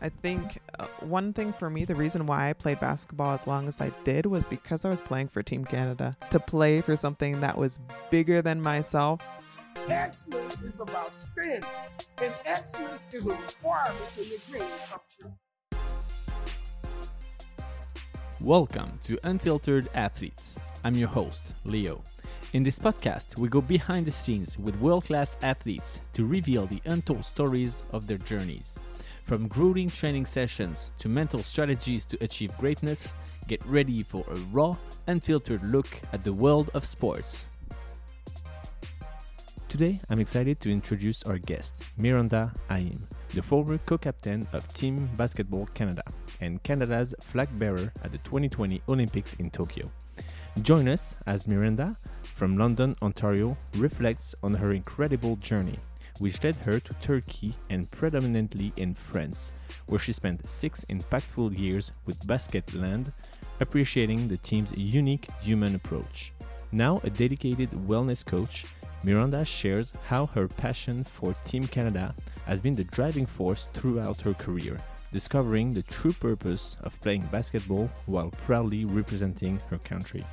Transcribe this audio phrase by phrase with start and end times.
[0.00, 3.66] I think uh, one thing for me, the reason why I played basketball as long
[3.66, 6.18] as I did was because I was playing for Team Canada.
[6.30, 9.22] To play for something that was bigger than myself.
[9.88, 11.62] Excellence is about standing,
[12.18, 15.32] and excellence is a requirement for your dream to come true.
[18.42, 20.60] Welcome to Unfiltered Athletes.
[20.84, 22.02] I'm your host, Leo.
[22.52, 26.82] In this podcast, we go behind the scenes with world class athletes to reveal the
[26.84, 28.78] untold stories of their journeys.
[29.26, 33.12] From grueling training sessions to mental strategies to achieve greatness,
[33.48, 34.76] get ready for a raw,
[35.08, 37.44] unfiltered look at the world of sports.
[39.68, 43.02] Today, I'm excited to introduce our guest, Miranda Ayim,
[43.34, 46.04] the former co captain of Team Basketball Canada
[46.40, 49.90] and Canada's flag bearer at the 2020 Olympics in Tokyo.
[50.62, 55.78] Join us as Miranda, from London, Ontario, reflects on her incredible journey
[56.18, 59.52] which led her to Turkey and predominantly in France,
[59.86, 63.22] where she spent six impactful years with Basket Landes,
[63.60, 66.32] appreciating the team's unique human approach.
[66.72, 68.66] Now a dedicated wellness coach,
[69.04, 72.14] Miranda shares how her passion for Team Canada
[72.44, 74.78] has been the driving force throughout her career,
[75.12, 80.24] discovering the true purpose of playing basketball while proudly representing her country.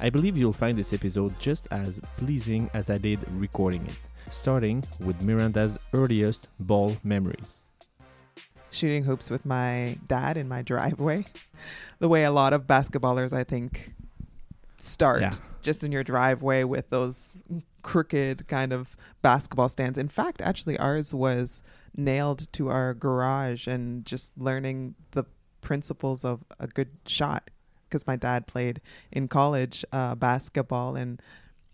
[0.00, 4.84] I believe you'll find this episode just as pleasing as I did recording it starting
[5.00, 7.64] with Miranda's earliest ball memories.
[8.70, 11.26] Shooting hoops with my dad in my driveway.
[11.98, 13.92] The way a lot of basketballers, I think,
[14.78, 15.32] start yeah.
[15.60, 17.42] just in your driveway with those
[17.82, 19.98] crooked kind of basketball stands.
[19.98, 21.62] In fact, actually, ours was
[21.96, 25.24] nailed to our garage and just learning the
[25.60, 27.50] principles of a good shot
[27.88, 31.20] because my dad played in college uh, basketball and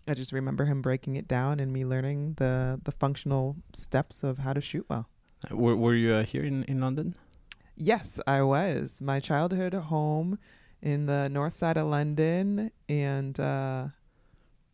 [0.09, 4.39] I just remember him breaking it down and me learning the the functional steps of
[4.39, 5.07] how to shoot well.
[5.49, 7.15] Uh, were Were you uh, here in in London?
[7.75, 9.01] Yes, I was.
[9.03, 10.39] My childhood home
[10.81, 13.89] in the north side of London, and uh,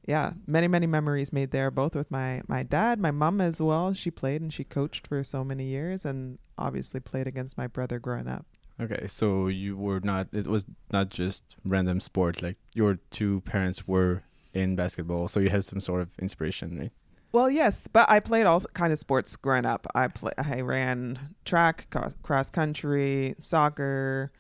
[0.07, 1.69] yeah, many many memories made there.
[1.69, 3.93] Both with my my dad, my mom as well.
[3.93, 7.99] She played and she coached for so many years, and obviously played against my brother
[7.99, 8.45] growing up.
[8.79, 10.27] Okay, so you were not.
[10.31, 12.41] It was not just random sport.
[12.41, 14.23] Like your two parents were
[14.55, 16.91] in basketball, so you had some sort of inspiration, right?
[17.31, 19.85] Well, yes, but I played all kind of sports growing up.
[19.93, 21.93] I play, I ran track,
[22.23, 24.31] cross country, soccer,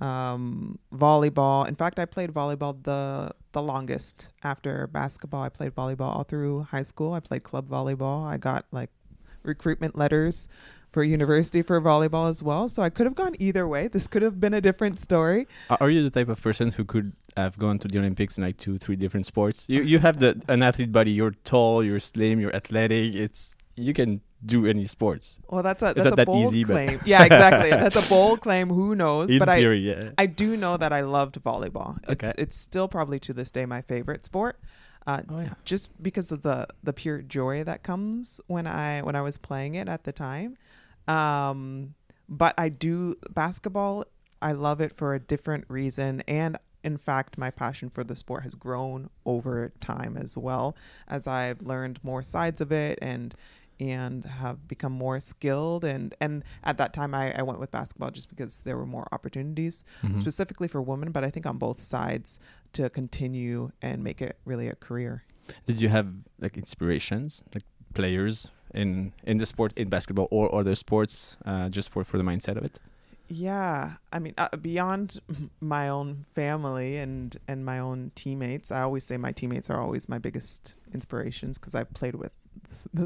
[0.00, 1.68] um, volleyball.
[1.68, 5.42] In fact, I played volleyball the the longest after basketball.
[5.42, 7.12] I played volleyball all through high school.
[7.12, 8.24] I played club volleyball.
[8.24, 8.90] I got like
[9.42, 10.48] recruitment letters
[10.90, 12.68] for university for volleyball as well.
[12.68, 13.88] So I could have gone either way.
[13.88, 15.46] This could have been a different story.
[15.80, 18.56] Are you the type of person who could have gone to the Olympics in like
[18.56, 19.66] two, three different sports?
[19.68, 21.12] You you have the an athlete body.
[21.12, 21.84] You're tall.
[21.84, 22.40] You're slim.
[22.40, 23.14] You're athletic.
[23.14, 25.38] It's you can do any sports.
[25.48, 27.00] Well, that's a that's a bold easy, claim.
[27.04, 27.70] yeah, exactly.
[27.82, 28.68] that's a bold claim.
[28.68, 29.30] Who knows?
[29.30, 30.10] In but theory, I yeah.
[30.18, 31.98] I do know that I loved volleyball.
[32.08, 32.32] It's okay.
[32.38, 34.58] it's still probably to this day my favorite sport.
[35.06, 35.54] Uh, oh, yeah.
[35.64, 39.74] just because of the the pure joy that comes when I when I was playing
[39.74, 40.56] it at the time.
[41.10, 41.94] Um,
[42.28, 44.04] but I do basketball.
[44.40, 48.42] I love it for a different reason, and in fact, my passion for the sport
[48.44, 50.76] has grown over time as well
[51.08, 53.34] as I've learned more sides of it and
[53.78, 58.10] and have become more skilled and and at that time I, I went with basketball
[58.10, 60.16] just because there were more opportunities mm-hmm.
[60.16, 62.38] specifically for women but i think on both sides
[62.74, 65.24] to continue and make it really a career
[65.64, 70.74] did you have like inspirations like players in in the sport in basketball or other
[70.74, 72.80] sports uh, just for for the mindset of it?
[73.28, 75.20] Yeah i mean uh, beyond
[75.60, 80.08] my own family and and my own teammates i always say my teammates are always
[80.08, 82.32] my biggest inspirations because i've played with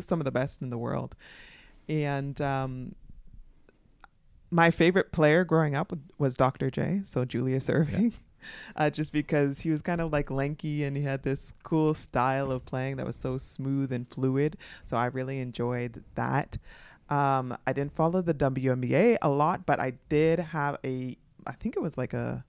[0.01, 1.15] some of the best in the world.
[1.89, 2.95] And um,
[4.51, 8.19] my favorite player growing up was dr j so julius erving yeah.
[8.77, 12.51] uh, just because he was kind of like lanky and he had this cool style
[12.51, 14.57] of playing that was so smooth and fluid.
[14.85, 16.59] So I really enjoyed that.
[17.11, 21.17] Um, I didn't follow the WNBA a lot, but I did have a,
[21.47, 22.45] I think it was like a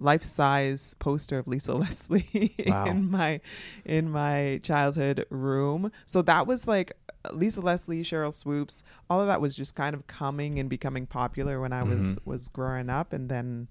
[0.00, 2.86] life size poster of Lisa Leslie wow.
[2.86, 3.40] in my
[3.84, 5.90] in my childhood room.
[6.06, 6.92] So that was like
[7.32, 11.60] Lisa Leslie, Sheryl Swoopes, all of that was just kind of coming and becoming popular
[11.60, 11.96] when I mm-hmm.
[11.96, 13.68] was was growing up, and then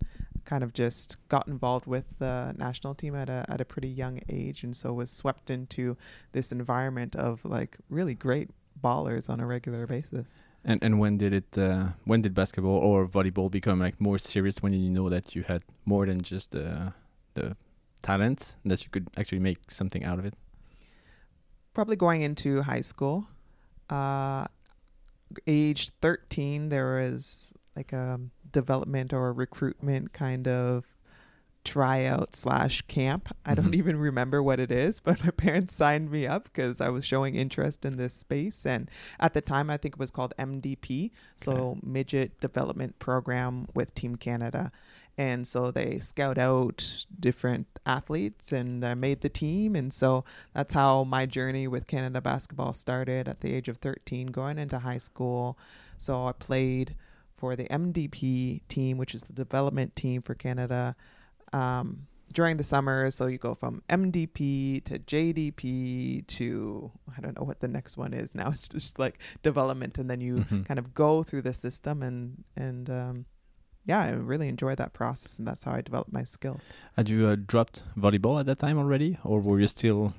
[0.48, 4.20] kind of just got involved with the national team at a at a pretty young
[4.30, 5.98] age, and so was swept into
[6.32, 8.50] this environment of like really great
[8.84, 10.42] ballers on a regular basis.
[10.64, 14.64] And and when did it uh, when did basketball or volleyball become like more serious?
[14.64, 16.94] When did you know that you had more than just the
[17.34, 17.56] the
[18.02, 20.34] talent that you could actually make something out of it?
[21.74, 23.28] Probably going into high school.
[23.90, 24.48] Uh,
[25.46, 28.20] age 13, there was like a
[28.52, 30.86] development or recruitment kind of
[31.64, 33.28] tryout slash camp.
[33.46, 33.76] I don't Mhm.
[33.76, 37.36] even remember what it is, but my parents signed me up because I was showing
[37.36, 38.66] interest in this space.
[38.66, 38.90] And
[39.20, 44.16] at the time, I think it was called MDP, so Midget Development Program with Team
[44.16, 44.72] Canada.
[45.18, 49.76] And so they scout out different athletes, and I made the team.
[49.76, 50.24] And so
[50.54, 54.80] that's how my journey with Canada basketball started at the age of 13, going into
[54.80, 55.58] high school.
[55.98, 56.96] So I played
[57.38, 60.96] for the MDP team, which is the development team for Canada,
[61.54, 63.10] um, during the summer.
[63.12, 68.14] So you go from MDP to JDP to I don't know what the next one
[68.14, 68.50] is now.
[68.56, 70.66] It's just like development, and then you Mhm.
[70.66, 73.26] kind of go through the system and and um,
[73.86, 76.74] yeah, I really enjoyed that process, and that's how I developed my skills.
[76.98, 80.14] Had you uh, dropped volleyball at that time already, or were you still?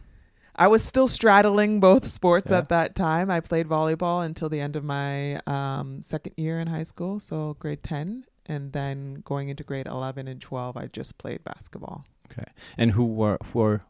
[0.59, 2.59] I was still straddling both sports Yeah.
[2.59, 3.31] at that time.
[3.31, 7.57] I played volleyball until the end of my um, second year in high school, so
[7.61, 8.25] grade 10.
[8.47, 12.05] And then going into grade 11 and 12, I just played basketball.
[12.33, 12.51] Okay.
[12.77, 13.81] And who were who are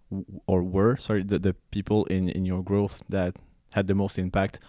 [0.47, 3.35] or were sorry the, the people in in your growth that
[3.73, 4.61] had the most impact,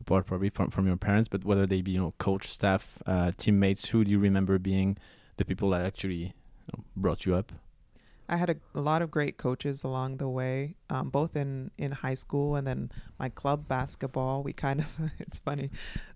[0.00, 3.30] apart probably from from your parents, but whether they be you know coach, staff, uh,
[3.36, 4.96] teammates, who do you remember being
[5.36, 6.14] the people that actually
[6.66, 7.52] you know, brought you up?
[8.28, 11.92] I had a, a lot of great coaches along the way, um, both in, in
[11.92, 14.42] high school and then my club basketball.
[14.42, 14.86] We kind of,
[15.18, 15.70] it's funny,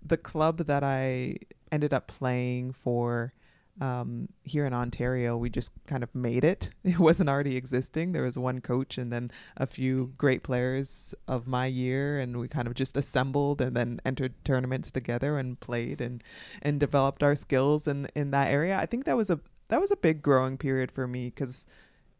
[0.05, 1.37] the club that I
[1.71, 3.33] ended up playing for
[3.81, 6.69] um, here in Ontario, we just kind of made it.
[6.83, 8.11] It wasn't already existing.
[8.11, 12.47] There was one coach and then a few great players of my year, and we
[12.47, 16.23] kind of just assembled and then entered tournaments together and played and
[16.61, 18.77] and developed our skills in in that area.
[18.77, 19.39] I think that was a
[19.69, 21.65] that was a big growing period for me because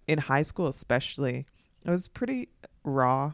[0.08, 1.46] in high school especially
[1.86, 2.50] i was pretty
[2.84, 3.34] raw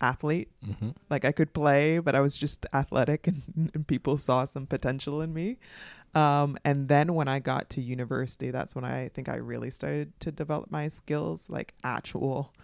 [0.00, 0.50] athlete.
[0.66, 0.90] Mm-hmm.
[1.08, 3.42] like i could play but i was just athletic and,
[3.74, 5.58] and people saw some potential in me.
[6.14, 10.12] Um, and then when i got to university that's when i think i really started
[10.20, 12.54] to develop my skills like actual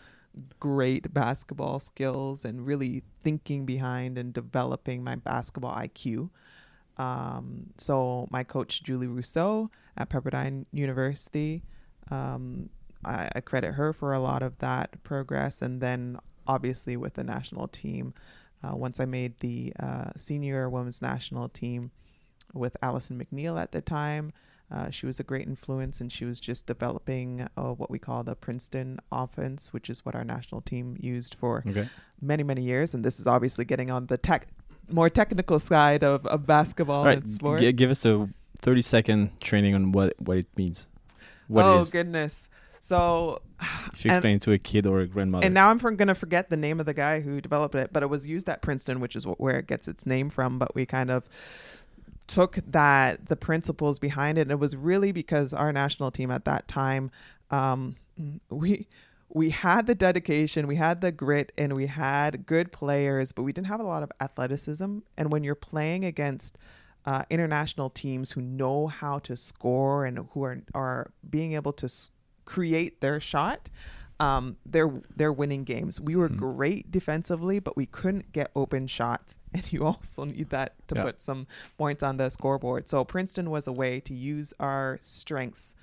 [0.60, 6.30] great basketball skills and really thinking behind and developing my basketball iq
[6.96, 11.64] um, so my coach julie rousseau at pepperdine university
[12.12, 12.68] um,
[13.04, 15.62] I, I credit her for a lot of that progress.
[15.62, 18.14] And then obviously with the national team,
[18.62, 21.90] uh, once I made the uh, senior women's national team
[22.52, 24.32] with Allison McNeill at the time,
[24.72, 28.22] uh, she was a great influence and she was just developing uh, what we call
[28.22, 31.88] the Princeton offense, which is what our national team used for Okay.
[32.20, 32.94] many, many years.
[32.94, 34.46] And this is obviously getting on the tech,
[34.88, 37.18] more technical side of, of basketball All right.
[37.18, 37.60] and sport.
[37.60, 40.88] G- give us a thirty second training on what what it means.
[41.48, 42.48] What oh, goodness.
[42.80, 43.42] So
[43.92, 45.44] If you and- to a kid or a grandmother.
[45.44, 48.02] And now I'm going to forget the name of the guy who developed it, but
[48.02, 50.58] it was used at Princeton, which is where it gets its name from.
[50.58, 51.28] But we kind of
[52.26, 54.42] took that, the principles behind it.
[54.42, 57.10] And it was really because our national team at that time,
[57.50, 57.96] um,
[58.48, 58.88] we.
[59.32, 63.52] We had the dedication, we had the grit, and we had good players, but we
[63.52, 64.98] didn't have a lot of athleticism.
[65.16, 66.58] And when you're playing against
[67.06, 71.84] uh, international teams who know how to score and who are are being able to
[71.86, 72.10] s-
[72.54, 73.70] create their shot,
[74.18, 76.00] um, they're they're winning games.
[76.00, 76.36] We were Mhm.
[76.36, 81.04] great defensively, but we couldn't get open shots, and you also need that to Yeah.
[81.04, 81.46] put some
[81.78, 82.88] points on the scoreboard.
[82.88, 85.74] So Princeton was a way to use our strengths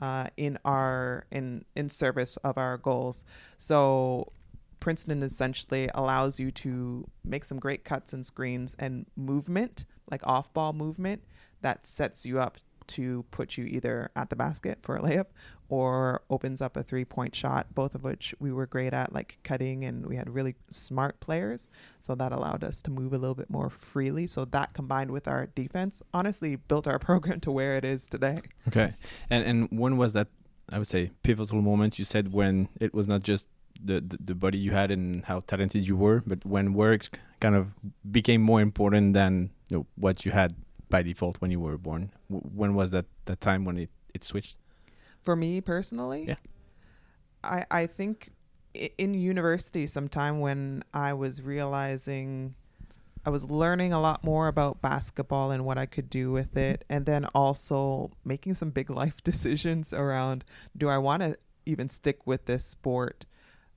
[0.00, 3.24] uh, in our in in service of our goals.
[3.58, 4.32] So
[4.80, 10.52] Princeton essentially allows you to make some great cuts and screens and movement, like off
[10.52, 11.22] ball movement,
[11.60, 15.26] that sets you up to put you either at the basket for a layup
[15.68, 19.38] or opens up a three point shot, both of which we were great at, like
[19.42, 21.68] cutting, and we had really smart players.
[21.98, 24.26] So that allowed us to move a little bit more freely.
[24.26, 28.40] So that combined with our defense honestly built our program to where it is today.
[28.68, 28.94] Okay.
[29.30, 30.28] And and when was that
[30.72, 33.46] I would say pivotal moment you said when it was not just
[33.82, 37.08] the, the, the body you had and how talented you were, but when work
[37.40, 37.68] kind of
[38.10, 40.54] became more important than you know, what you had
[40.94, 42.02] by default when you were born.
[42.30, 44.56] W- when was that that time when it, it switched?
[45.26, 46.40] For me personally, Yeah.
[47.42, 48.30] I I think
[48.84, 52.54] i- in university sometime when I was realizing
[53.26, 56.84] I was learning a lot more about basketball and what I could do with it
[56.90, 60.44] and then also making some big life decisions around
[60.76, 61.30] do I want to
[61.66, 63.24] even stick with this sport?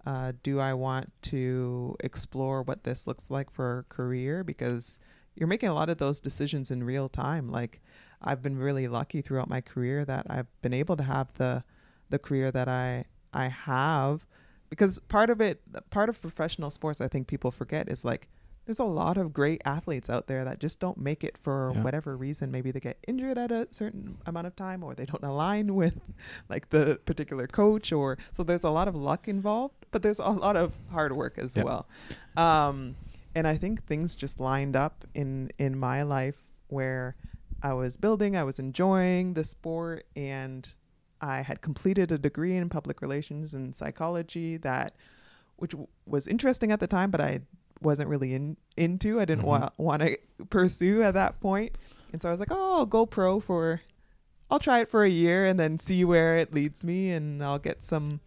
[0.06, 4.44] Uh, do I want to explore what this looks like for a career?
[4.44, 5.00] Because
[5.38, 7.50] you're making a lot of those decisions in real time.
[7.50, 7.82] Like
[8.22, 11.64] I've been really lucky throughout my career that I've been able to have the
[12.10, 14.26] the career that I I have
[14.70, 18.28] because part of it part of professional sports I think people forget is like
[18.66, 21.84] there's a lot of great athletes out there that just don't make it for Yeah.
[21.84, 22.52] whatever reason.
[22.52, 25.94] Maybe they get injured at a certain amount of time, or they don't align with
[26.50, 30.28] like the particular coach, or so there's a lot of luck involved, but there's a
[30.30, 31.64] lot of hard work as Yeah.
[31.64, 31.88] well.
[32.36, 32.96] Um,
[33.36, 36.38] and I think things just lined up in in my life
[36.70, 37.16] where
[37.62, 40.72] I was building, I was enjoying the sport, and
[41.22, 44.96] I had completed a degree in public relations and psychology that,
[45.56, 47.42] which w- was interesting at the time, but I
[47.82, 49.20] wasn't really in into.
[49.20, 49.48] I didn't Mhm.
[49.48, 50.18] wa- want to
[50.50, 51.78] pursue at that point,
[52.14, 53.82] and so I was like, "Oh, I'll go pro for,
[54.52, 57.60] I'll try it for a year and then see where it leads me, and I'll
[57.60, 58.20] get some."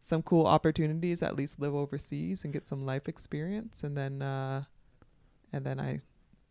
[0.00, 4.62] Some cool opportunities at least live overseas and get some life experience and then uh
[5.52, 6.00] and then i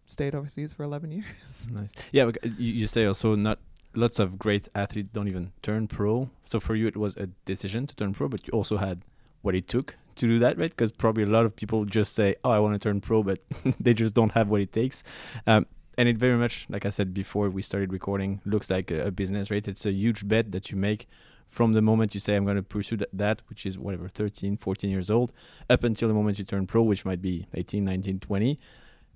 [0.05, 1.93] stayed overseas for 11 years Nice.
[2.11, 3.59] Yeah, but uh, you, say also not
[3.93, 6.29] lots of great athletes don't even turn pro.
[6.45, 9.03] So for you, it was a decision to turn pro, but you also had
[9.41, 10.69] what it took to do that, right?
[10.69, 13.39] Because probably a lot of people just say, "Oh, I want to turn pro," but
[13.79, 15.03] they just don't have what it takes.
[15.47, 15.65] Um,
[15.97, 19.11] and it very much, like I said before we started recording, looks like a, a
[19.11, 19.65] business, right?
[19.67, 21.07] It's a huge bet that you make
[21.49, 24.57] from the moment you say, I'm going to pursue that, that, which is whatever, 13,
[24.57, 25.33] 14 years old,
[25.69, 28.59] up until the moment you turn pro, which might be 18, 19, 20.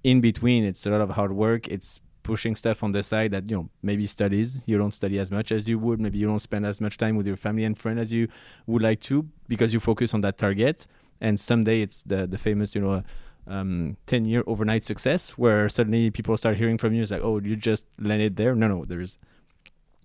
[0.04, 1.68] In between, it's a lot of hard work.
[1.68, 4.64] It's pushing stuff on the side that, you know, maybe studies.
[4.66, 6.02] You don't study as much as you would.
[6.02, 8.28] Maybe you don't spend as much time with your family and friends as you
[8.66, 10.88] would like to because you focus on that target.
[11.22, 13.04] And someday it's the, the famous, you know,
[13.46, 17.02] um, 10 year overnight success where suddenly people start hearing from you.
[17.02, 18.56] It's like, oh, you just landed there.
[18.56, 19.20] No, no, there's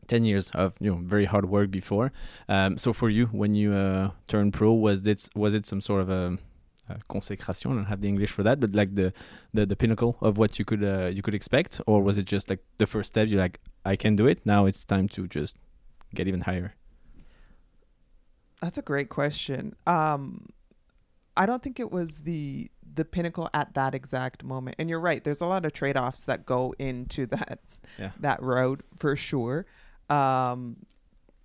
[0.09, 2.11] 10 years of you know very hard work before
[2.49, 6.01] um, so for you when you uh, turned pro was it was it some sort
[6.03, 6.39] of a,
[6.89, 9.13] a consecration I don't have the English for that but like the
[9.55, 12.49] the, the pinnacle of what you could uh, you could expect or was it just
[12.51, 15.57] like the first step you're like I can do it now it's time to just
[16.15, 16.73] get even higher
[18.61, 19.75] That's a great question.
[19.87, 20.49] Um,
[21.37, 24.75] I don't think it was the the pinnacle at that exact moment.
[24.79, 25.23] And you're right.
[25.23, 27.61] There's a lot of trade offs that go into that
[27.99, 28.11] Yeah.
[28.19, 29.65] that road for sure.
[30.11, 30.77] Um,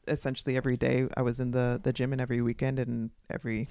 [0.07, 3.69] essentially every day I was in the the gym and every weekend and every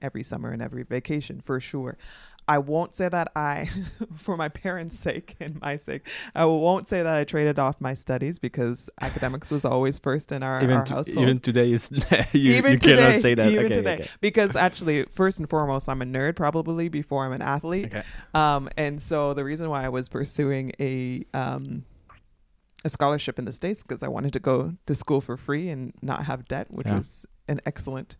[0.00, 1.96] every summer and every vacation for sure.
[2.46, 3.70] I won't say that I,
[4.16, 7.94] for my parents' sake and my sake, I won't say that I traded off my
[7.94, 11.90] studies because academics was always first in our, even our to- household even today is
[12.32, 14.10] you, even you today, cannot say that even okay, today, okay.
[14.20, 17.86] because actually, first and foremost, I'm a nerd probably before I'm an athlete.
[17.86, 18.02] Okay.
[18.34, 21.86] Um, and so the reason why I was pursuing a um,
[22.84, 25.92] a scholarship in the states because I wanted to go to school for free and
[26.02, 26.96] not have debt, which Yeah.
[26.96, 28.16] was an excellent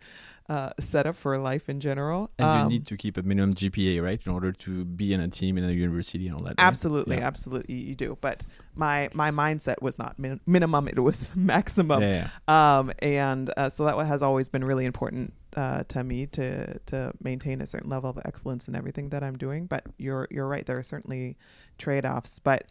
[0.50, 2.30] uh, setup for life in general.
[2.38, 5.20] and you Um, need to keep a minimum GPA right in order to be in
[5.20, 6.66] a team in a university and all that right?
[6.66, 7.26] Absolutely, Yeah.
[7.26, 8.18] absolutely, you do.
[8.20, 8.42] But
[8.74, 12.02] my my mindset was not min- minimum; it was maximum.
[12.02, 12.78] yeah, yeah.
[12.78, 17.12] um, and uh, so that has always been really important uh, to me to to
[17.22, 19.64] maintain a certain level of excellence in everything that I'm doing.
[19.64, 20.66] But you're you're right.
[20.66, 21.38] There are certainly
[21.78, 22.64] trade offs, but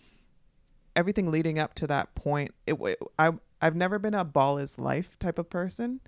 [0.95, 2.77] everything leading up to that point, it
[3.17, 3.31] I
[3.62, 6.01] I've never been a ball is life type of person,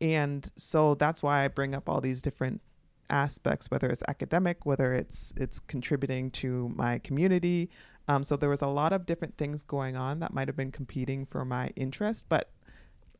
[0.00, 2.60] and so that's why I bring up all these different
[3.10, 7.70] aspects whether it's academic whether it's it's contributing to my community.
[8.06, 10.72] Um, so there was a lot of different things going on that might have been
[10.72, 12.50] competing for my interest but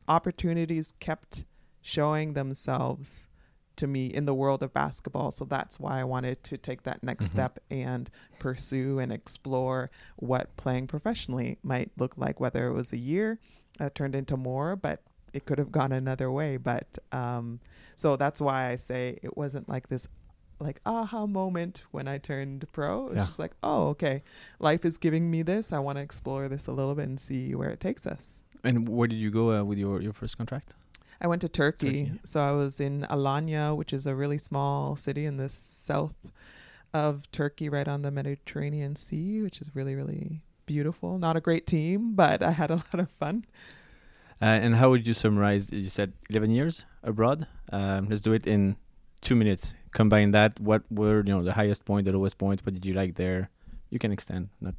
[0.07, 1.45] opportunities kept
[1.81, 3.28] showing themselves
[3.79, 5.31] to me in the world of basketball.
[5.31, 7.33] So that's why i wanted to take that next Mhm.
[7.33, 8.09] step and
[8.39, 13.39] pursue and explore what playing professionally might look like whether it was a year
[13.79, 15.01] that turned into more but
[15.33, 16.57] it could have gone another way.
[16.57, 17.59] But um
[17.95, 20.07] so that's why i say it wasn't like this
[20.59, 23.07] like aha moment when i turned pro.
[23.07, 23.25] It's Yeah.
[23.25, 24.23] just like oh okay
[24.59, 25.71] life is giving me this.
[25.71, 28.41] I want to explore this a little bit and see where it takes us.
[28.63, 30.75] And where did you go uh, with your your first contract
[31.21, 32.05] I went to Turkey.
[32.05, 32.19] Turkey.
[32.23, 36.15] So I was in Alanya, which is a really small city in the south
[36.93, 41.17] of Turkey, right on the Mediterranean Sea, which is really, really beautiful.
[41.17, 43.45] Not a great team, but I had a lot of fun.
[44.41, 45.71] Uh, and how would you summarize?
[45.71, 47.47] You said 11 years abroad.
[47.71, 48.77] Um, let's do it in
[49.21, 49.73] two minutes.
[49.91, 50.59] Combine that.
[50.59, 52.65] What were you know the highest point, the lowest point?
[52.65, 53.49] What did you like there?
[53.89, 54.75] You can extend, not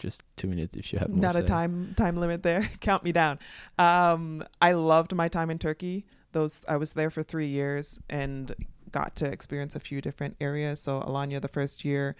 [0.00, 1.10] just two minutes if you have.
[1.10, 2.68] more Not a time time limit there.
[2.80, 3.38] Count me down.
[3.78, 6.06] Um, I loved my time in Turkey.
[6.32, 8.52] Those I was there for three years and
[8.90, 10.80] got to experience a few different areas.
[10.80, 12.16] So Alanya the first year,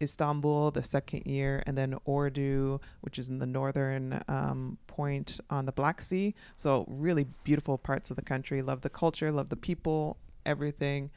[0.00, 5.66] Istanbul the second year, and then Ordu, which is in the northern um, point on
[5.66, 6.34] the Black Sea.
[6.56, 8.62] So really beautiful parts of the country.
[8.62, 11.10] Love the culture, love the people, everything.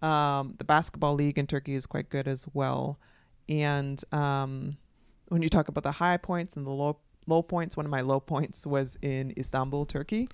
[0.00, 2.98] Um, the basketball league in Turkey is quite good as well.
[3.48, 4.78] And um,
[5.30, 8.00] when you talk about the high points and the low low points, one of my
[8.02, 10.28] low points was in Istanbul, Turkey.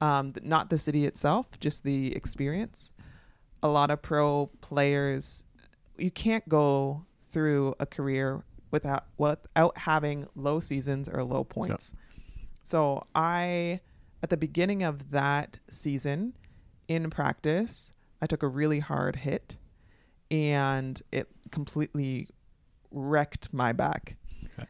[0.00, 2.92] Um, not the city itself, just the experience.
[3.62, 5.44] A lot of pro players
[5.96, 11.94] you can't go through a career without without having low seasons or low points.
[12.62, 13.80] So I
[14.22, 16.34] at the beginning of that season
[16.88, 19.56] in practice, I took a really hard hit
[20.30, 22.28] and it completely
[22.94, 24.16] wrecked my back.
[24.58, 24.68] Okay.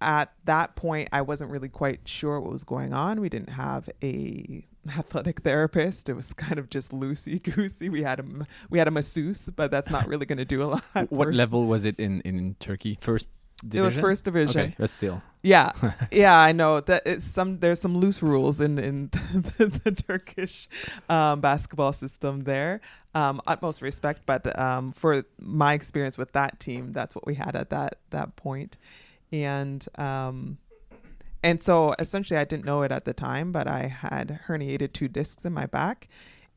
[0.00, 3.20] At that point, I wasn't really quite sure what was going on.
[3.20, 4.64] We didn't have a
[4.98, 6.08] athletic therapist.
[6.08, 7.88] It was kind of just loosey goosey.
[7.88, 8.24] We had a
[8.70, 10.84] we had a masseuse, but that's not really going to do a lot.
[11.10, 12.98] what First- level was it in in Turkey?
[13.00, 13.28] First
[13.72, 14.60] It was first division.
[14.60, 15.22] Okay, but still.
[15.42, 15.72] Yeah,
[16.10, 17.58] yeah, I know that it's some.
[17.60, 19.10] There's some loose rules in in
[19.58, 20.68] the, the Turkish
[21.08, 22.80] um, basketball system there.
[23.14, 27.54] Um, utmost respect, but um, for my experience with that team, that's what we had
[27.54, 28.78] at that that point,
[29.30, 30.58] and um,
[31.42, 35.08] and so essentially, I didn't know it at the time, but I had herniated two
[35.08, 36.08] discs in my back,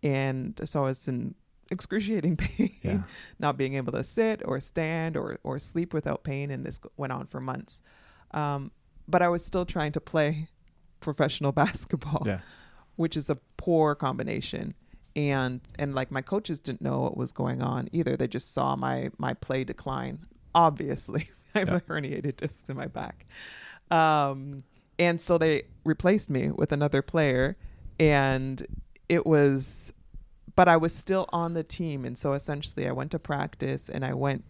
[0.02, 1.36] and so I was in
[1.72, 3.02] excruciating pain Yeah.
[3.40, 6.52] not being able to sit or stand or, or sleep without pain.
[6.52, 7.82] And this went on for months.
[8.32, 8.72] Um,
[9.08, 10.50] but I was still trying to play
[11.00, 12.40] professional basketball, Yeah.
[12.96, 14.74] which is a poor combination.
[15.16, 18.16] And, and like my coaches didn't know what was going on either.
[18.16, 20.20] They just saw my, my play decline.
[20.54, 21.76] Obviously, I have Yeah.
[21.78, 23.26] a herniated disc in my back.
[23.90, 24.64] Um,
[25.00, 27.56] and so they replaced me with another player
[28.00, 28.66] and
[29.10, 29.94] it was
[30.58, 32.04] but I was still on the team.
[32.04, 34.44] And so essentially, I went to practice and I went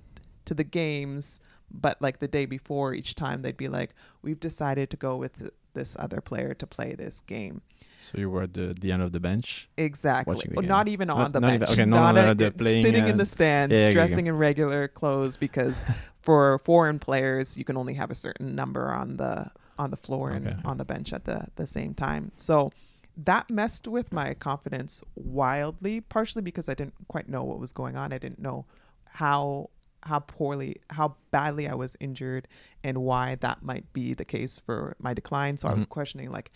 [0.46, 1.40] to the games.
[1.70, 5.52] But like the day before, each time they'd be like, "We've decided to go with
[5.74, 7.62] this other player to play this game."
[8.00, 9.68] So you were at the the end of the bench.
[9.78, 10.38] Exactly.
[10.38, 10.66] The Well.
[10.66, 11.72] Not even on Not- the not even- bench.
[11.72, 13.92] okay, no, not no, no, they're playing, sitting in uh, the stands, yeah, yeah, yeah.
[13.92, 15.84] dressing in regular clothes because
[16.26, 20.32] for foreign players, you can only have a certain number on the on the floor
[20.32, 22.32] and on the bench at the the same time.
[22.38, 22.72] So
[23.18, 27.96] that messed with my confidence wildly, partially because I didn't quite know what was going
[27.96, 28.14] on.
[28.14, 28.66] I didn't know
[29.06, 29.70] how
[30.04, 32.48] how poorly how badly I was injured
[32.84, 35.58] and why that might be the case for my decline.
[35.58, 35.90] So I was Mhm.
[35.90, 36.52] questioning like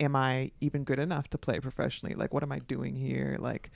[0.00, 2.14] am I even good enough to play professionally?
[2.14, 3.36] Like what am I doing here?
[3.40, 3.70] Like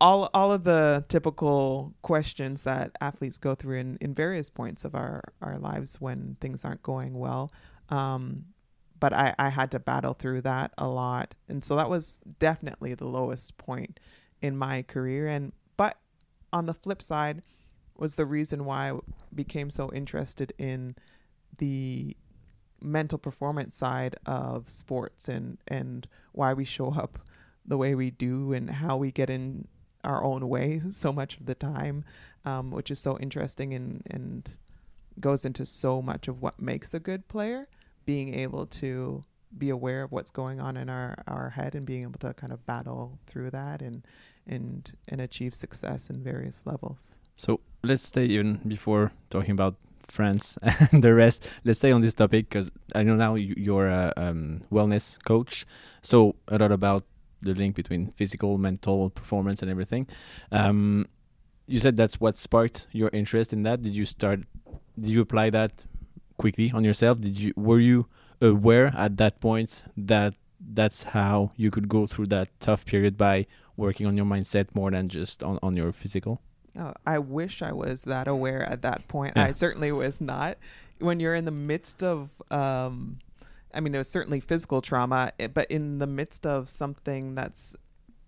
[0.00, 4.94] all all of the typical questions that athletes go through in, in various points of
[4.94, 7.52] our, our lives when things aren't going well.
[7.90, 8.46] Um,
[9.00, 11.34] but I, I had to battle through that a lot.
[11.48, 13.98] And so that was definitely the lowest point
[14.42, 15.26] in my career.
[15.26, 15.96] And but
[16.52, 17.42] on the flip side
[17.96, 18.98] was the reason why I
[19.34, 20.94] became so interested in
[21.58, 22.16] the
[22.82, 27.18] mental performance side of sports and, and why we show up
[27.66, 29.68] the way we do and how we get in
[30.02, 32.04] our own way so much of the time,
[32.44, 34.50] um, which is so interesting and, and
[35.18, 37.66] goes into so much of what makes a good player.
[38.10, 39.22] Being able to
[39.62, 42.52] be aware of what's going on in our, our head and being able to kind
[42.52, 43.96] of battle through that and
[44.54, 47.02] and and achieve success in various levels.
[47.36, 47.50] So
[47.88, 49.74] let's stay even before talking about
[50.08, 50.44] France
[50.92, 51.38] and the rest.
[51.64, 52.68] Let's stay on this topic because
[52.98, 54.40] I know now you- you're a um,
[54.76, 55.54] wellness coach.
[56.02, 56.16] So
[56.48, 57.02] a lot about
[57.46, 60.04] the link between physical, mental performance, and everything.
[60.50, 61.06] Um,
[61.72, 63.82] you said that's what sparked your interest in that.
[63.86, 64.38] Did you start?
[65.02, 65.72] Did you apply that
[66.40, 67.20] quickly on yourself?
[67.20, 68.06] Did you were you
[68.40, 73.46] aware at that point that that's how you could go through that tough period by
[73.76, 76.40] working on your mindset more than just on, on your physical?
[76.78, 79.34] Uh, I wish I was that aware at that point.
[79.36, 79.44] Yeah.
[79.44, 80.56] I certainly was not.
[80.98, 83.18] When you're in the midst of, um,
[83.74, 87.76] I mean, it was certainly physical trauma, eh, but in the midst of something that's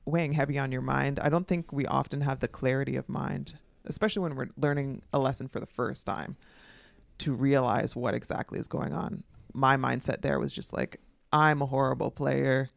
[0.04, 3.54] weighing heavy on your mind, I don't think we often have the clarity of mind,
[3.84, 6.36] especially when we're learning a lesson for the first time,
[7.22, 9.22] to realize what exactly is going on.
[9.52, 11.00] My mindset there was just like,
[11.32, 12.68] I'm a horrible player.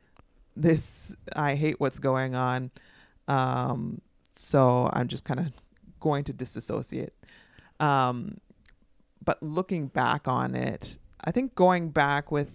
[0.55, 2.71] This, I hate what's going on.
[3.27, 4.01] Um,
[4.33, 5.51] so I'm just kind of
[5.99, 7.13] going to disassociate.
[7.79, 8.37] Um,
[9.23, 12.51] but looking back on it, I think going back with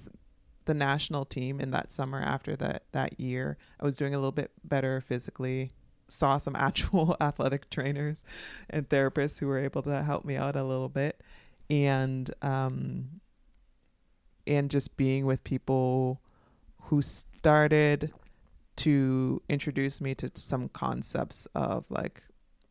[0.66, 4.32] the national team in that summer after that that year, I was doing a little
[4.32, 5.72] bit better physically.
[6.08, 8.22] Saw some actual athletic trainers
[8.68, 11.20] and therapists who were able to help me out a little bit,
[11.70, 13.20] and um,
[14.46, 16.20] and just being with people
[16.82, 18.12] who started
[18.76, 22.22] to introduce me to some concepts of like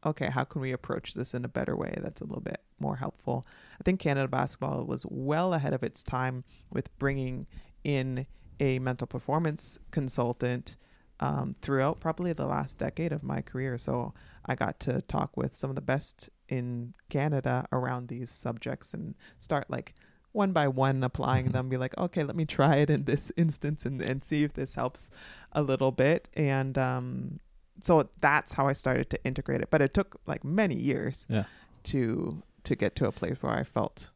[0.05, 2.97] okay how can we approach this in a better way that's a little bit more
[2.97, 3.47] helpful?
[3.79, 7.47] I think canada basketball was well ahead of its time with bringing
[7.83, 8.25] in
[8.59, 10.75] a mental performance consultant
[11.21, 13.77] um, throughout probably the last decade of my career.
[13.77, 14.13] So
[14.45, 19.15] i got to talk with some of the best in canada around these subjects and
[19.37, 19.93] start like
[20.31, 21.51] one by one applying Mhm.
[21.53, 24.53] them be like okay let me try it in this instance and, and see if
[24.53, 25.09] this helps
[25.53, 27.39] a little bit and um
[27.81, 29.69] so that's how I started to integrate it.
[29.71, 31.45] But it took like many years Yeah.
[31.83, 34.11] to to get to a place where I felt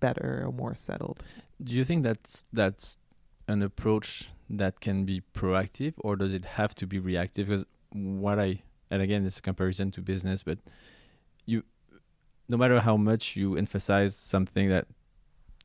[0.00, 1.22] better or more settled.
[1.62, 2.96] Do you think that's that's
[3.48, 7.48] an approach that can be proactive, or does it have to be reactive?
[7.48, 10.58] Because what I and again, this is a comparison to business, but
[12.48, 14.86] no matter how much you emphasize something that,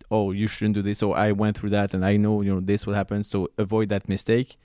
[0.09, 2.59] oh, you shouldn't do this, or I went through that and I know you know
[2.59, 4.57] this will happen, so avoid that mistake.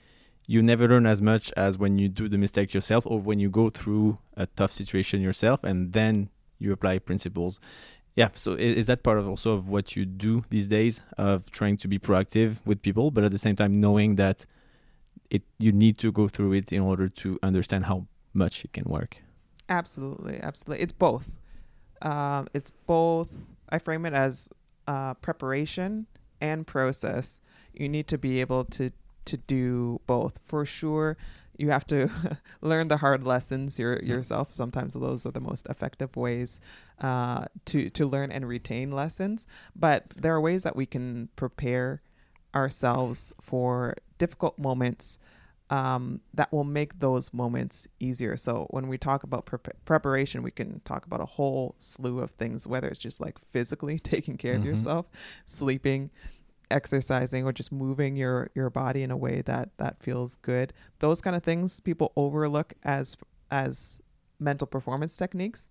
[0.47, 3.49] You never learn as much as when you do the mistake yourself, or when you
[3.49, 7.59] go through a tough situation yourself, and then you apply principles
[8.15, 11.77] yeah so is, that part of also of what you do these days of trying
[11.77, 14.43] to be proactive with people but at the same time knowing that
[15.29, 18.85] it you need to go through it in order to understand how much it can
[18.85, 19.21] work
[19.69, 20.83] Absolutely, absolutely.
[20.83, 21.35] It's both.
[22.01, 23.29] Um, it's both.
[23.69, 24.49] I frame it as
[24.87, 26.07] uh, preparation
[26.41, 27.41] and process.
[27.73, 28.91] You need to be able to
[29.25, 31.17] to do both for sure.
[31.57, 32.09] You have to
[32.61, 34.53] learn the hard lessons your, yourself.
[34.53, 36.61] Sometimes those are the most effective ways
[37.01, 39.47] uh, to to learn and retain lessons.
[39.75, 42.01] But there are ways that we can prepare
[42.55, 45.19] ourselves for difficult moments
[45.69, 48.37] um, that will make those moments easier.
[48.37, 52.31] So when we talk about pre- preparation, we can talk about a whole slew of
[52.31, 54.59] things, whether it's just like physically taking care Mhm.
[54.61, 55.05] of yourself,
[55.45, 56.09] sleeping,
[56.69, 60.73] exercising, or just moving your your body in a way that that feels good.
[60.99, 63.17] Those kind of things people overlook as
[63.51, 64.01] as
[64.39, 65.69] mental performance techniques.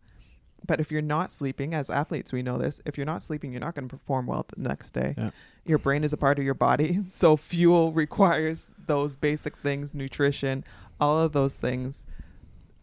[0.67, 2.81] But if you're not sleeping, as athletes, we know this.
[2.87, 5.15] If you're not sleeping, you're not going to perform well the next day.
[5.17, 5.31] Yeah.
[5.65, 10.65] Your brain is a part of your body, so fuel requires those basic things, nutrition,
[11.01, 12.07] all of those things.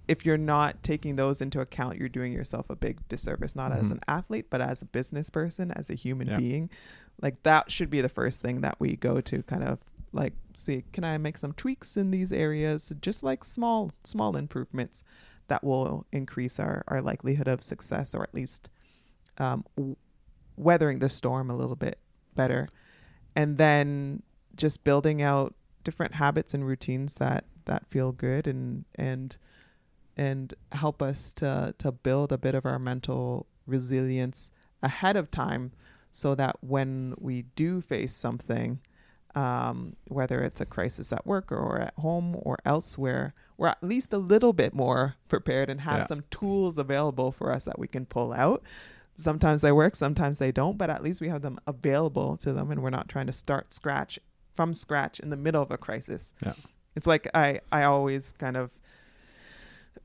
[0.08, 3.88] If you're not taking those into account, you're doing yourself a big disservice, not as
[3.88, 3.92] Mhm.
[3.94, 6.38] an athlete, but as a business person, as a human Yeah.
[6.38, 6.70] being.
[7.22, 9.80] Like that should be the first thing that we go to kind of
[10.12, 15.04] like see can I make some tweaks in these areas, just like small small improvements
[15.54, 18.72] that will increase our, our likelihood of success or at least
[19.38, 19.96] um, w-
[20.58, 22.00] weathering the storm a little bit
[22.36, 22.68] better.
[23.36, 24.24] And then
[24.56, 29.38] just building out different habits and routines that, that feel good and and
[30.18, 34.50] and help us to to build a bit of our mental resilience
[34.82, 35.72] ahead of time
[36.12, 38.80] so that when we do face something
[39.36, 44.12] um, whether it's a crisis at work or at home or elsewhere, we're at least
[44.12, 46.06] a little bit more prepared and have Yeah.
[46.08, 48.62] some tools available for us that we can pull out.
[49.16, 52.72] Sometimes they work, sometimes they don't, but at least we have them available to them
[52.72, 54.20] and we're not trying to start scratch
[54.54, 56.34] from scratch in the middle of a crisis.
[56.46, 56.56] Yeah.
[56.94, 58.72] It's like I, I always kind of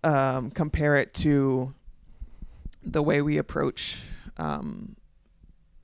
[0.04, 1.74] um, compare it to
[2.84, 4.04] the way we approach
[4.36, 4.94] um,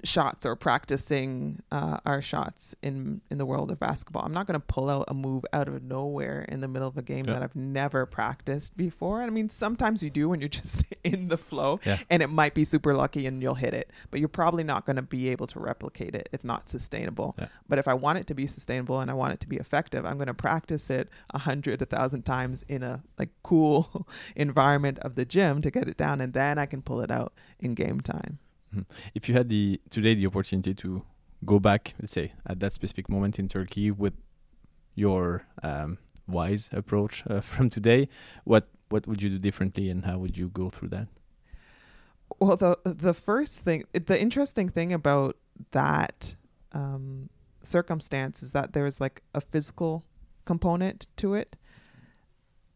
[0.04, 4.22] shots or practicing uh, our shots in in the world of basketball.
[4.24, 6.96] I'm not going to pull out a move out of nowhere in the middle of
[6.96, 7.32] a game Yeah.
[7.34, 9.22] that I've never practiced before.
[9.22, 11.98] I mean, sometimes you do when you're just in the flow, Yeah.
[12.10, 14.96] and it might be super lucky and you'll hit it, but you're probably not going
[14.96, 16.28] to be able to replicate it.
[16.32, 17.34] It's not sustainable.
[17.38, 17.48] Yeah.
[17.68, 20.04] But if I want it to be sustainable and I want it to be effective,
[20.06, 24.98] I'm going to practice it a hundred, a thousand times in a like cool environment
[25.00, 27.72] of the gym to get it down, and then I can pull it out in
[27.74, 28.38] game time.
[29.14, 31.02] If you had the today the opportunity to
[31.44, 34.14] go back let's say at that specific moment in turkey with
[34.94, 38.08] your um, wise approach uh, from today
[38.44, 41.08] what what would you do differently and how would you go through that
[42.40, 45.36] Well, the the first thing, the interesting thing about
[45.70, 46.34] that
[46.72, 47.28] um,
[47.62, 50.02] circumstance is that there's like a physical
[50.44, 51.56] component to it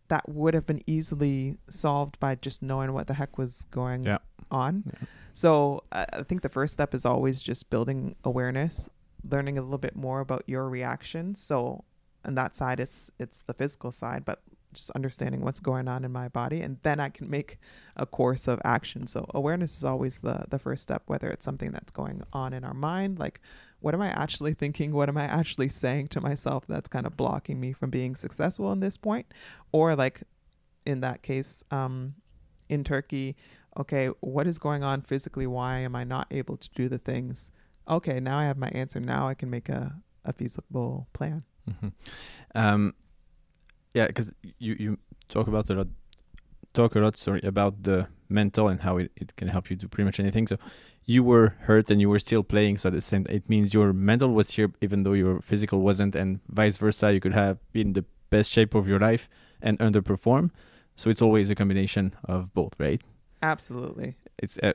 [0.08, 4.18] that would have been easily solved by just knowing what the heck was going Yeah.
[4.50, 4.84] on.
[4.86, 5.06] Yeah.
[5.38, 8.88] So I think the first step is always just building awareness,
[9.22, 11.38] learning a little bit more about your reactions.
[11.38, 11.84] So
[12.24, 16.10] on that side, it's it's the physical side, but just understanding what's going on in
[16.10, 17.58] my body, and then I can make
[17.94, 19.06] a course of action.
[19.06, 22.64] So awareness is always the the first step, whether it's something that's going on in
[22.64, 23.40] our mind, like
[23.78, 24.90] what am I actually thinking?
[24.92, 28.72] What am I actually saying to myself that's kind of blocking me from being successful
[28.72, 29.32] in this point?
[29.70, 30.24] Or like
[30.84, 32.16] in that case, um,
[32.68, 33.36] in Turkey,
[33.76, 35.46] okay, what is going on physically?
[35.46, 37.52] Why am I not able to do the things?
[37.88, 39.00] Okay, now I have my answer.
[39.00, 41.44] Now I can make a, a feasible plan.
[41.66, 41.88] hmm
[42.54, 42.94] Um,
[43.94, 45.88] yeah, because you you talk about a lot,
[46.74, 47.16] talk a lot.
[47.16, 50.46] Sorry about the mental and how it, it can help you do pretty much anything.
[50.46, 50.56] So
[51.04, 52.78] you were hurt and you were still playing.
[52.78, 56.14] So at the same, it means your mental was here even though your physical wasn't,
[56.14, 57.12] and vice versa.
[57.12, 59.28] You could have been the best shape of your life
[59.62, 60.50] and underperform.
[60.96, 63.00] So it's always a combination of both, right?
[63.42, 64.16] Absolutely.
[64.38, 64.72] It's uh,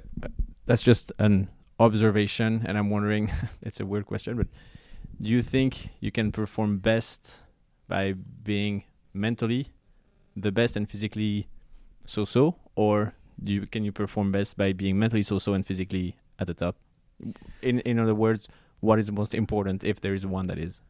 [0.65, 1.49] that's just an
[1.79, 3.31] observation, and I'm wondering.
[3.61, 4.47] it's a weird question, but
[5.21, 7.41] do you think you can perform best
[7.87, 9.67] by being mentally
[10.35, 11.47] the best and physically
[12.05, 16.47] so-so, or do you can you perform best by being mentally so-so and physically at
[16.47, 16.75] the top?
[17.61, 18.47] In in other words,
[18.79, 20.81] what is the most important if there is one that is?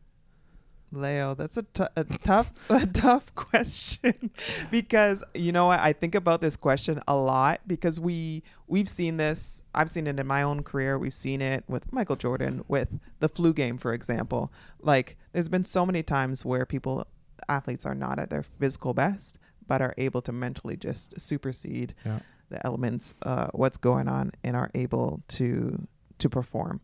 [0.93, 4.31] Leo, that's a, t- a tough, a tough question
[4.71, 5.79] because you know what?
[5.79, 9.63] I think about this question a lot because we we've seen this.
[9.75, 10.97] I've seen it in my own career.
[10.97, 14.51] We've seen it with Michael Jordan, with the flu game, for example.
[14.79, 17.05] Like, there's been so many times where people,
[17.49, 22.19] athletes, are not at their physical best, but are able to mentally just supersede Yeah.
[22.49, 25.87] the elements, uh, what's going on, and are able to
[26.19, 26.79] to perform.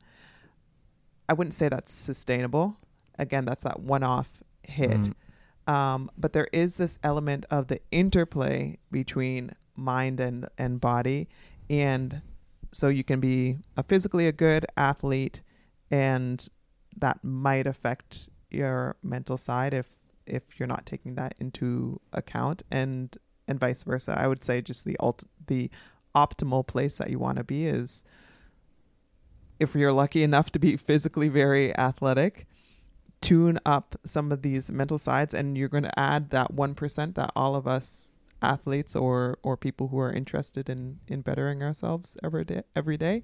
[1.29, 2.77] I wouldn't say that's sustainable.
[3.19, 4.91] Again, that's that one-off hit.
[4.91, 5.13] Mhm.
[5.71, 11.29] Um, but there is this element of the interplay between mind and, and body.
[11.69, 12.21] And
[12.71, 15.41] so you can be a physically a good athlete
[15.91, 16.47] and
[16.97, 23.17] that might affect your mental side if if you're not taking that into account and
[23.47, 24.15] and vice versa.
[24.17, 25.69] I would say just the ult the
[26.15, 28.03] optimal place that you want to be is
[29.59, 32.47] if you're lucky enough to be physically very athletic,
[33.21, 37.31] tune up some of these mental sides and you're going to add that 1% that
[37.35, 42.45] all of us athletes or or people who are interested in in bettering ourselves every
[42.45, 43.21] day every day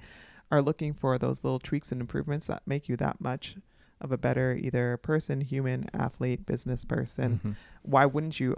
[0.52, 3.56] are looking for those little tweaks and improvements that make you that much
[4.02, 7.40] of a better either person, human, athlete, business person.
[7.44, 7.56] Mhm.
[7.84, 8.54] Why wouldn't you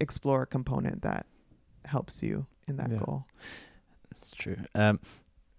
[0.00, 1.26] explore a component that
[1.84, 2.98] helps you in that Yeah.
[3.04, 3.26] goal?
[4.10, 4.56] That's true.
[4.74, 4.98] Um,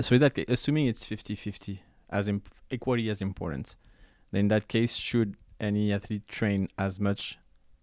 [0.01, 3.75] so that assuming it's 50-50 as imp- equally as important,
[4.31, 7.37] then in that case, should any athlete train as much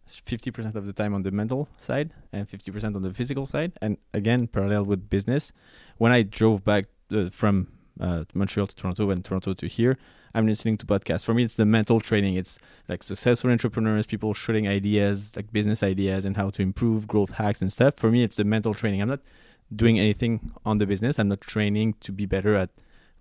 [0.08, 3.72] 50% of the time on the mental side and 50% on the physical side?
[3.82, 5.52] And again, parallel with business,
[5.98, 7.68] when I drove back uh, from
[8.00, 9.98] uh, Montreal to Toronto and Toronto to here,
[10.34, 11.24] I'm listening to podcasts.
[11.24, 12.34] For me, it's the mental training.
[12.34, 17.30] It's like successful entrepreneurs, people shooting ideas, like business ideas and how to improve, growth
[17.30, 17.94] hacks and stuff.
[17.96, 19.00] For me, it's the mental training.
[19.00, 19.20] I'm not
[19.74, 21.18] doing anything on the business.
[21.18, 22.70] I'm not training to be better at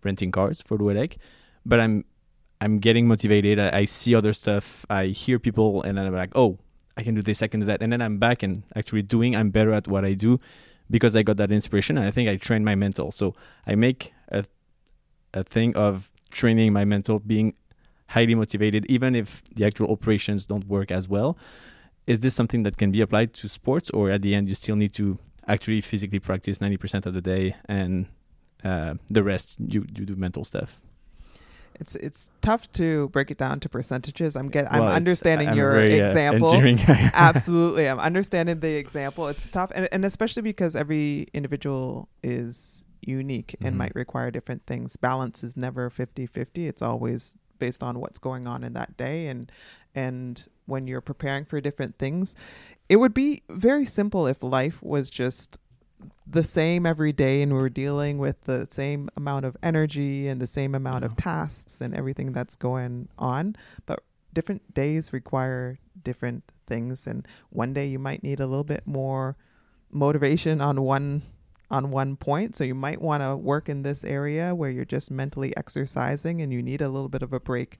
[0.03, 1.15] renting cars for the Wedek,
[1.65, 2.03] but I'm
[2.65, 3.59] I'm getting motivated.
[3.59, 4.87] I, I see other stuff.
[4.89, 6.57] I hear people, and then I'm like, oh,
[6.97, 9.35] I can do this, I can do that, and then I'm back and actually doing.
[9.35, 10.39] I'm better at what I do
[10.89, 13.11] because I got that inspiration, and I think I train my mental.
[13.11, 13.35] So
[13.67, 14.45] I make a
[15.35, 17.53] a thing of training my mental, being
[18.07, 21.37] highly motivated, even if the actual operations don't work as well.
[22.07, 24.75] Is this something that can be applied to sports, or at the end you still
[24.75, 28.07] need to actually physically practice 90% of the day and
[28.63, 30.79] uh, the rest you, you do mental stuff
[31.79, 34.35] It's it's tough to break it down to percentages.
[34.35, 36.51] I'm get Well, I'm understanding I'm your very, uh, example.
[36.51, 37.11] guy.
[37.13, 37.87] Absolutely.
[37.89, 39.27] I'm understanding the example.
[39.27, 43.77] It's tough and, and especially because every individual is unique and Mhm.
[43.77, 44.95] might require different things.
[44.97, 46.67] Balance is never 50-50.
[46.67, 49.51] It's always based on what's going on in that day and
[49.93, 52.35] and when you're preparing for different things,
[52.89, 55.57] it would be very simple if life was just
[56.27, 60.47] the same every day and we're dealing with the same amount of energy and the
[60.47, 63.55] same amount of tasks and everything that's going on
[63.85, 64.03] but
[64.35, 67.07] different days require different things.
[67.07, 69.35] And one day you might need a little bit more
[69.91, 71.23] motivation on one
[71.71, 72.55] on one point.
[72.55, 76.53] So you might want to work in this area where you're just mentally exercising and
[76.53, 77.79] you need a little bit of a break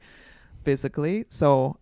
[0.63, 1.25] physically.
[1.29, 1.77] So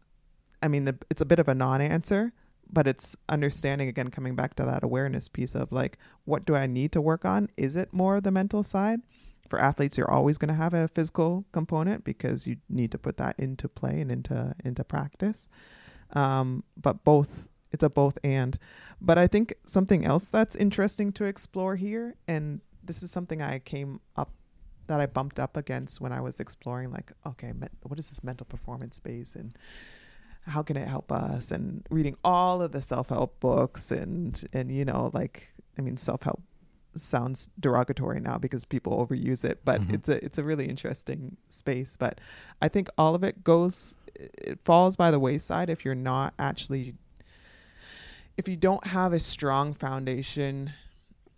[0.61, 2.31] i mean the, it's a bit of a non-answer
[2.73, 6.65] but it's understanding again coming back to that awareness piece of like what do i
[6.65, 7.49] need to work on?
[7.55, 9.01] Is it more the mental side?
[9.49, 13.17] For athletes you're always going to have a physical component because you need to put
[13.17, 15.47] that into play and into into practice.
[16.13, 18.57] Um, but both it's a both and.
[18.99, 23.59] But i think something else that's interesting to explore here and this is something i
[23.59, 24.31] came up
[24.87, 28.23] that i bumped up against when i was exploring like okay me- what is this
[28.23, 29.35] mental performance space?
[29.35, 29.57] And
[30.45, 31.51] how can it help us?
[31.51, 36.41] And reading all of the self-help books and and you know like i mean self-help
[36.95, 39.93] sounds derogatory now because people overuse it but Mhm.
[39.95, 41.95] it's a it's a really interesting space.
[41.97, 42.19] But
[42.61, 46.93] i think all of it goes it falls by the wayside if you're not actually
[48.37, 50.71] if you don't have a strong foundation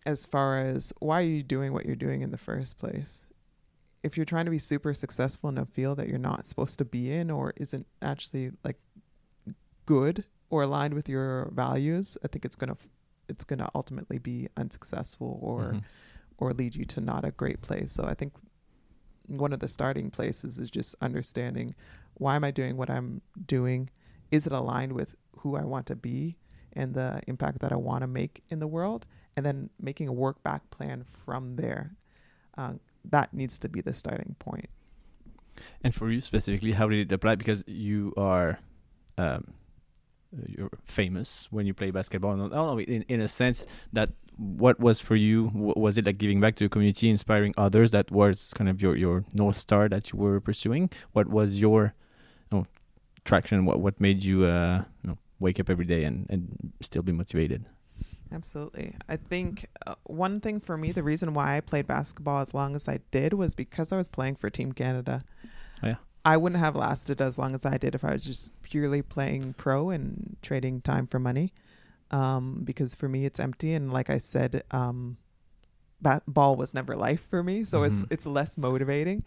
[0.06, 3.26] as far as why are you doing what you're doing in the first place.
[4.04, 6.86] If you're trying to be super successful in a field that you're not supposed to
[6.86, 8.78] be in or isn't actually like
[9.86, 12.78] good or aligned with your values i think it's going to
[13.28, 15.84] it's to ultimately be unsuccessful or Mhm.
[16.38, 18.34] or lead you to not a great place so i think
[19.28, 21.74] one of the starting places is just understanding
[22.16, 23.90] why am i doing what i'm doing
[24.32, 26.38] is it aligned with who i want to be
[26.74, 30.14] and the impact that i want to make in the world and then making a
[30.14, 31.96] work back plan from there
[32.58, 34.70] um, that needs to be the starting point.
[34.70, 34.70] point
[35.82, 37.36] And for you specifically, how did it apply?
[37.36, 38.60] Because you are
[39.18, 39.54] um,
[40.48, 42.36] you're famous when you play basketball.
[42.36, 46.40] No, no, in in a sense that what was for you was it like giving
[46.40, 47.92] back to the community, inspiring others?
[47.92, 50.90] That was kind of your your north star that you were pursuing.
[51.14, 51.94] What was your
[52.52, 52.66] you know,
[53.24, 53.66] traction?
[53.66, 57.12] What what made you uh, you know, wake up every day and and still be
[57.12, 57.66] motivated?
[58.32, 58.96] Absolutely.
[59.08, 62.76] I think uh, one thing for me, the reason why I played basketball as long
[62.76, 65.24] as I did was because I was playing for Team Canada.
[65.84, 65.96] Oh, yeah.
[66.26, 69.54] I wouldn't have lasted as long as I did if I was just purely playing
[69.54, 71.54] pro and trading time for money.
[72.12, 73.74] Um, because for me, it's empty.
[73.74, 75.18] And like I said, um,
[76.02, 77.64] ba- ball was never life for me.
[77.64, 77.86] So Mhm.
[77.86, 79.24] it's, it's less motivating.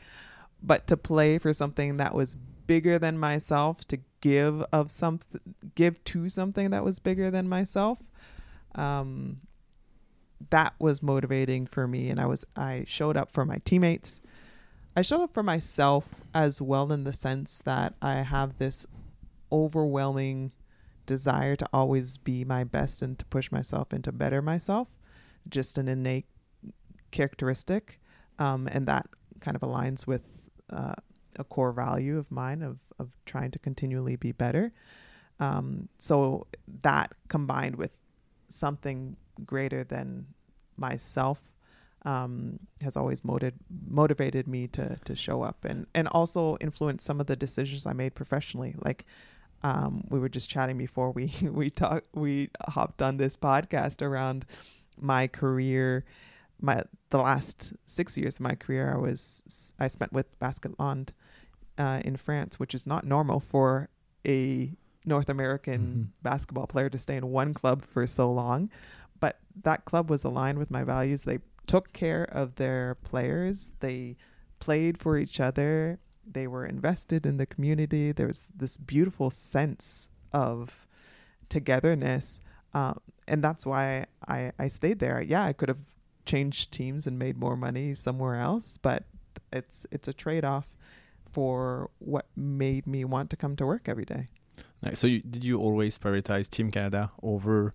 [0.62, 5.40] But to play for something that was bigger than myself, to give of something,
[5.76, 8.00] give to something that was bigger than myself,
[8.74, 9.40] um,
[10.50, 12.10] that was motivating for me.
[12.10, 14.20] And I was, I showed up for my teammates.
[14.96, 18.86] I showed up for myself as well in the sense that I have this
[19.52, 20.52] overwhelming
[21.06, 24.88] desire to always be my best and to push myself and to better myself.
[25.48, 26.26] Just an innate
[27.10, 28.00] characteristic.
[28.38, 29.06] Um, and that
[29.40, 30.22] kind of aligns with
[30.70, 30.94] uh,
[31.36, 34.72] a core value of mine of, of trying to continually be better.
[35.40, 36.46] Um, so
[36.82, 37.96] that combined with
[38.48, 40.26] something greater than
[40.76, 41.47] myself
[42.04, 43.58] um, has always motivated
[43.88, 47.92] motivated me to to show up and and also influence some of the decisions I
[47.92, 48.74] made professionally.
[48.84, 49.04] Like
[49.62, 54.46] um, we were just chatting before we we talked we hopped on this podcast around
[55.00, 56.04] my career.
[56.60, 59.42] My the last six years of my career, I was
[59.78, 61.12] I spent with Basket Landes
[61.78, 63.88] uh, in France, which is not normal for
[64.26, 64.72] a
[65.04, 66.22] North American Mhm.
[66.22, 68.70] basketball player to stay in one club for so long.
[69.20, 71.24] But that club was aligned with my values.
[71.24, 73.74] They took care of their players.
[73.78, 74.16] They
[74.58, 76.00] played for each other.
[76.26, 78.10] They were invested in the community.
[78.10, 80.88] There was this beautiful sense of
[81.48, 82.40] togetherness.
[82.74, 85.22] Um, and that's why I, I stayed there.
[85.22, 85.84] Yeah, I could have
[86.26, 89.04] changed teams and made more money somewhere else, but
[89.52, 90.76] it's it's a trade off
[91.30, 94.28] for what made me want to come to work every day.
[94.82, 94.98] Nice.
[94.98, 97.74] So, you, did you always prioritize Team Canada over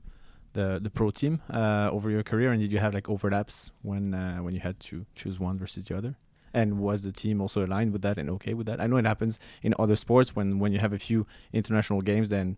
[0.54, 4.14] the the pro team uh, over your career, and did you have like overlaps when
[4.14, 6.16] uh, when you had to choose one versus the other?
[6.56, 8.80] And was the team also aligned with that and okay with that?
[8.80, 12.30] I know it happens in other sports when when you have a few international games,
[12.30, 12.58] then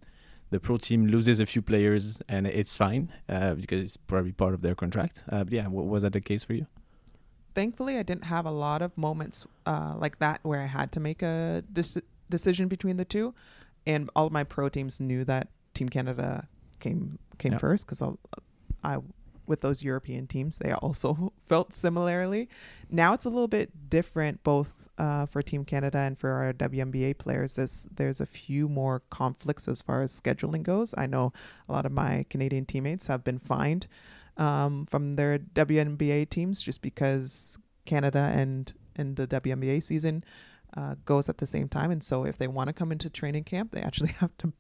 [0.50, 4.54] the pro team loses a few players and it's fine uh, because it's probably part
[4.54, 5.24] of their contract.
[5.30, 6.68] Uh, but yeah, was that the case for you?
[7.56, 11.00] Thankfully, I didn't have a lot of moments uh, like that where I had to
[11.00, 13.34] make a dec- decision between the two,
[13.88, 16.48] and all of my pro teams knew that Team Canada
[16.80, 17.58] came came Yeah.
[17.60, 18.02] first because
[18.84, 18.98] I
[19.48, 22.50] with those European teams they also felt similarly.
[22.90, 27.18] Now it's a little bit different, both uh, for Team Canada and for our WNBA
[27.18, 27.56] players.
[27.56, 30.94] There's there's a few more conflicts as far as scheduling goes.
[30.98, 31.34] I know
[31.70, 33.88] a lot of my Canadian teammates have been fined
[34.38, 40.24] um, from their WNBA teams just because Canada and and the WNBA season
[40.78, 43.44] uh, goes at the same time, and so if they want to come into training
[43.44, 44.54] camp, they actually have to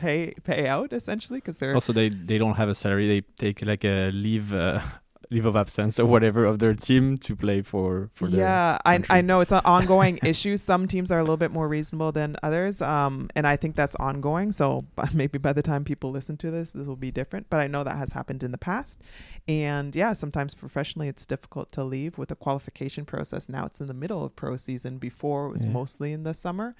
[0.00, 3.64] pay pay out essentially because they're Also, they they don't have a salary; they take
[3.66, 4.80] like a leave uh,
[5.30, 8.94] leave of absence or whatever of their team to play for for their yeah I.
[9.10, 10.56] I know it's an ongoing issue.
[10.56, 13.94] Some teams are a little bit more reasonable than others um and i think that's
[13.96, 14.52] ongoing.
[14.52, 17.44] So maybe by the time people listen to this this will be different.
[17.50, 19.02] But i know that has happened in the past.
[19.46, 23.50] And yeah sometimes professionally it's difficult to leave with the qualification process.
[23.50, 24.96] Now it's in the middle of pro season.
[24.98, 25.72] Before it was Yeah.
[25.80, 26.74] mostly in the summer.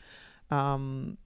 [0.50, 1.18] Um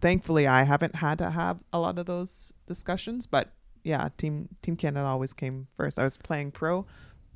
[0.00, 3.52] thankfully i haven't had to have a lot of those discussions but
[3.84, 6.84] yeah team team canada always came first i was playing pro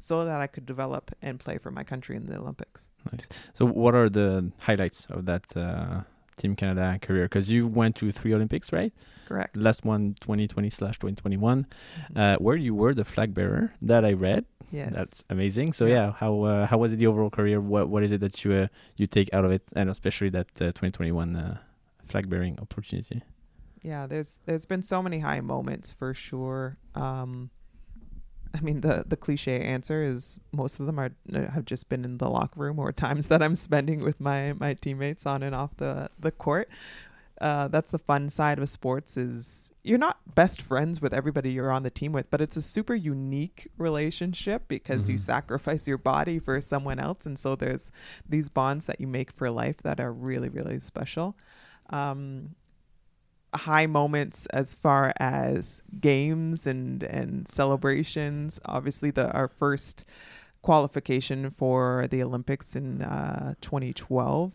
[0.02, 2.88] so that I could develop and play for my country in the Olympics.
[3.12, 3.28] Nice.
[3.52, 6.00] So, what are the highlights of that uh,
[6.38, 7.24] Team Canada career?
[7.26, 8.94] Because you went to three Olympics, right?
[9.28, 9.58] Correct.
[9.58, 11.66] Last one, 2020 slash 2021,
[12.16, 13.74] uh, where you were the flag bearer.
[13.82, 14.46] That I read.
[14.72, 14.90] yes.
[14.94, 15.74] That's amazing.
[15.74, 15.94] So, Yeah.
[15.94, 17.60] yeah, how uh, how was it the overall career?
[17.60, 20.48] What what is it that you uh, you take out of it, and especially that
[20.62, 21.58] uh, 2021 uh,
[22.10, 23.22] flag bearing opportunity?
[23.82, 26.76] yeah, there's there's been so many high moments for sure.
[26.94, 27.50] Um,
[28.54, 32.18] I mean, the the cliche answer is most of them are have just been in
[32.18, 35.76] the locker room or times that I'm spending with my my teammates on and off
[35.76, 36.68] the the court.
[37.40, 41.70] Uh, that's the fun side of sports is you're not best friends with everybody you're
[41.70, 45.20] on the team with, but it's a super unique relationship because you Mhm.
[45.20, 47.90] sacrifice your body for someone else, and so there's
[48.28, 51.34] these bonds that you make for life that are really really special.
[51.90, 52.54] Um,
[53.52, 58.60] high moments as far as games and and celebrations.
[58.64, 60.04] Obviously, the our first
[60.62, 64.52] qualification for the Olympics in uh, 2012.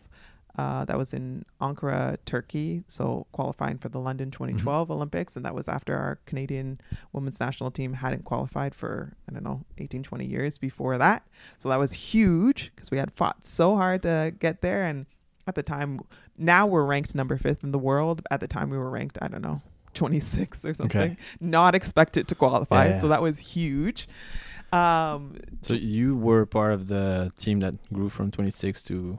[0.58, 2.82] Uh, that was in Ankara, Turkey.
[2.88, 5.36] So qualifying for the London 2012 Olympics.
[5.36, 6.80] And that was after our Canadian
[7.12, 11.26] women's national team hadn't qualified for, I don't know, 18, 20 years before that.
[11.58, 14.84] So that was huge because we had fought so hard to get there.
[14.84, 15.04] And
[15.46, 16.00] at the time,
[16.36, 18.22] now we're ranked number fifth in the world.
[18.30, 19.62] At the time, we were ranked, I don't know,
[19.94, 21.16] 26 or something.
[21.40, 22.86] Not expected to qualify.
[22.86, 23.00] Yeah.
[23.00, 24.08] So that was huge.
[24.72, 29.18] Um, So you were part of the team that grew from 26 to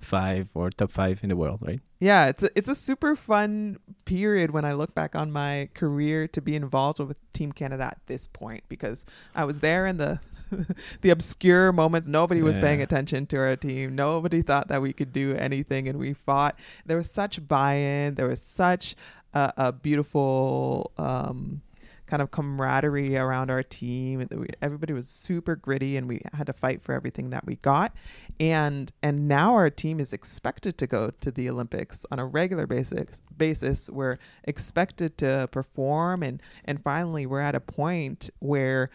[0.00, 1.80] five or top five in the world, right?
[1.98, 6.28] yeah, it's a, it's a super fun period when I look back on my career
[6.28, 10.20] to be involved with Team Canada at this point because I was there in the
[11.00, 12.08] the obscure moments.
[12.08, 13.94] Nobody was paying attention to our team.
[13.94, 16.58] Nobody thought that we could do anything, and we fought.
[16.84, 18.14] There was such buy-in.
[18.14, 18.96] There was such
[19.34, 20.92] a, a beautiful.
[20.98, 21.62] Um,
[22.06, 24.26] kind of camaraderie around our team.
[24.62, 27.94] Everybody was super gritty, and we had to fight for everything that we got.
[28.38, 32.66] And and now our team is expected to go to the Olympics on a regular
[32.66, 33.20] basis.
[33.36, 38.90] Basis, we're expected to perform, and and finally, we're at a point where.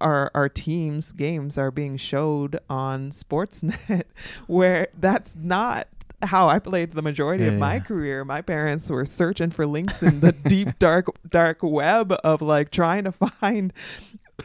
[0.00, 4.04] Our, our team's games are being showed on Sportsnet,
[4.46, 5.88] where that's not
[6.22, 7.80] how I played the majority of my yeah.
[7.80, 8.24] career.
[8.24, 13.04] My parents were searching for links in the deep dark dark web of like trying
[13.04, 13.72] to find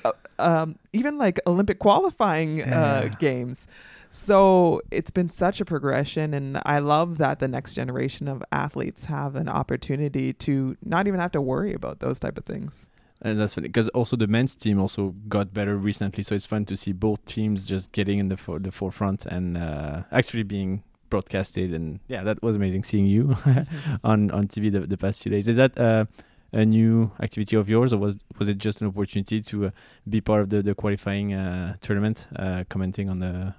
[0.03, 3.67] uh, um, even like Olympic qualifying uh, games.
[4.11, 9.05] So it's been such a progression, and I love that the next generation of athletes
[9.05, 12.89] have an opportunity to not even have to worry about those type of things.
[13.21, 16.65] And that's funny because also the men's team also got better recently, so it's fun
[16.65, 20.83] to see both teams just getting in the for- the forefront and uh, actually being
[21.09, 21.73] broadcasted.
[21.73, 23.35] And yeah, that was amazing seeing you
[24.03, 25.49] on on TV the, the past few days.
[25.49, 26.05] Is that uh,
[26.53, 29.71] a new activity of yours, or was was it just an opportunity to uh,
[30.07, 33.53] be part of the the qualifying uh, tournament, uh, commenting on the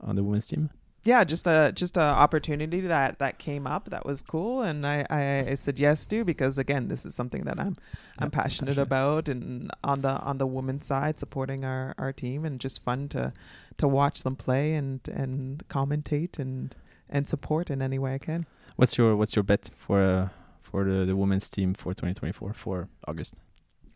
[0.00, 0.70] on the women's team?
[1.04, 5.04] Yeah, just a just a opportunity that that came up that was cool, and I,
[5.10, 7.76] I, I said yes to because again, this is something that I'm
[8.18, 8.82] I'm passionate passionate.
[8.82, 13.08] about, and on the on the women's side, supporting our, our team, and just fun
[13.10, 13.32] to
[13.78, 16.74] to watch them play and and commentate and
[17.08, 18.46] and support in any way I can.
[18.76, 20.28] What's your what's your bet for uh,
[20.60, 23.34] for the the women's team for 2024 for August?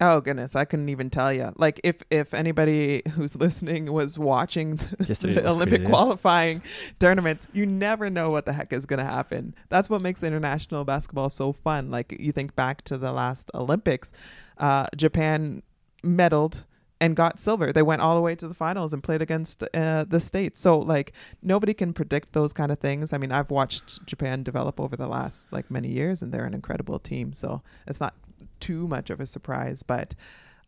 [0.00, 1.52] Oh goodness, I couldn't even tell you.
[1.56, 6.62] Like if if anybody who's listening was watching the, Yesterday the Olympic crazy, qualifying
[6.98, 9.54] tournaments, you never know what the heck is going to happen.
[9.70, 11.90] That's what makes international basketball so fun.
[11.90, 14.12] Like you think back to the last Olympics,
[14.58, 15.62] uh, Japan
[16.02, 16.64] medaled
[17.00, 17.72] and got silver.
[17.72, 20.60] They went all the way to the finals and played against uh, the states.
[20.60, 23.12] So like nobody can predict those kind of things.
[23.12, 26.54] I mean, I've watched Japan develop over the last like many years, and they're an
[26.54, 27.32] incredible team.
[27.32, 28.14] So it's not
[28.60, 29.82] too much of a surprise.
[29.82, 30.14] But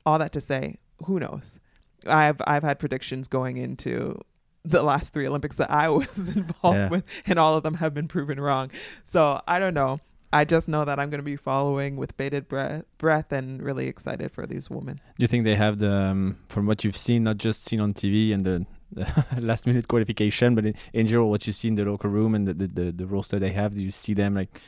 [0.07, 1.59] all that to say, who knows?
[2.07, 4.21] I've I've had predictions going into
[4.65, 6.89] the last three Olympics that I was involved Yeah.
[6.89, 8.71] with, and all of them have been proven wrong.
[9.05, 10.01] So I don't know.
[10.31, 13.87] I just know that I'm going to be following with bated breath, breath and really
[13.87, 14.97] excited for these women.
[15.17, 17.93] Do you think they have the, um, from what you've seen, not just seen on
[17.93, 21.77] TV and the, the last minute qualification, but in, in general, what you see in
[21.77, 24.35] the local room and the, the, the, the roster they have, do you see them
[24.35, 24.61] like,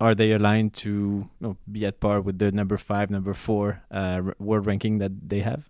[0.00, 3.82] are they aligned to you know, be at par with the number five, number four
[3.90, 5.68] uh, world ranking that they have?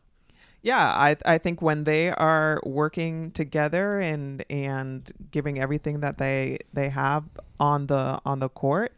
[0.62, 6.58] Yeah, I I think when they are working together and and giving everything that they
[6.72, 7.24] they have
[7.60, 8.92] on the on the court,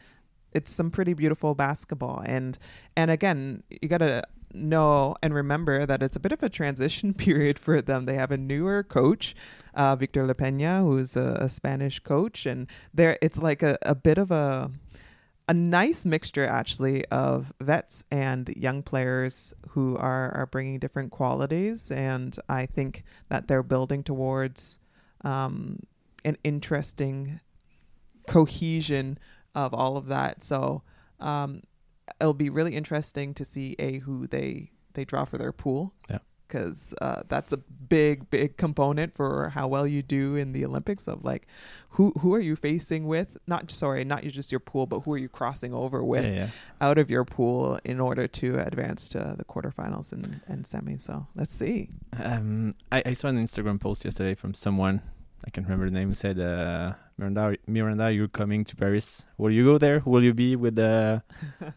[0.54, 2.22] it's some pretty beautiful basketball.
[2.24, 2.56] And
[2.96, 4.22] and again, you got to
[4.54, 8.06] know and remember that it's a bit of a transition period for them.
[8.06, 9.36] They have a newer coach,
[9.74, 14.16] uh, Victor Lapeña, who's a, a Spanish coach, and there it's like a, a bit
[14.16, 14.70] of a
[15.48, 21.90] a nice mixture actually of vets and young players who are are bringing different qualities
[21.90, 24.78] and i think that they're building towards
[25.22, 25.80] um,
[26.24, 27.40] an interesting
[28.26, 29.18] cohesion
[29.54, 30.82] of all of that so
[31.18, 31.62] um,
[32.20, 36.18] it'll be really interesting to see a who they they draw for their pool Yeah.
[36.48, 41.06] Because uh, that's a big big component for how well you do in the olympics
[41.06, 41.46] of like
[41.90, 45.18] who who are you facing with not sorry not just your pool but who are
[45.18, 46.48] you crossing over with yeah, yeah.
[46.80, 51.26] out of your pool in order to advance to the quarterfinals and, and semis so
[51.34, 51.88] let's see
[52.18, 55.02] Um, I, I saw an Instagram post yesterday from someone
[55.46, 59.26] I can't remember the name who said, uh, "Miranda, Miranda, you're coming to Paris.
[59.38, 60.02] Will you go there?
[60.04, 61.22] Will you be with the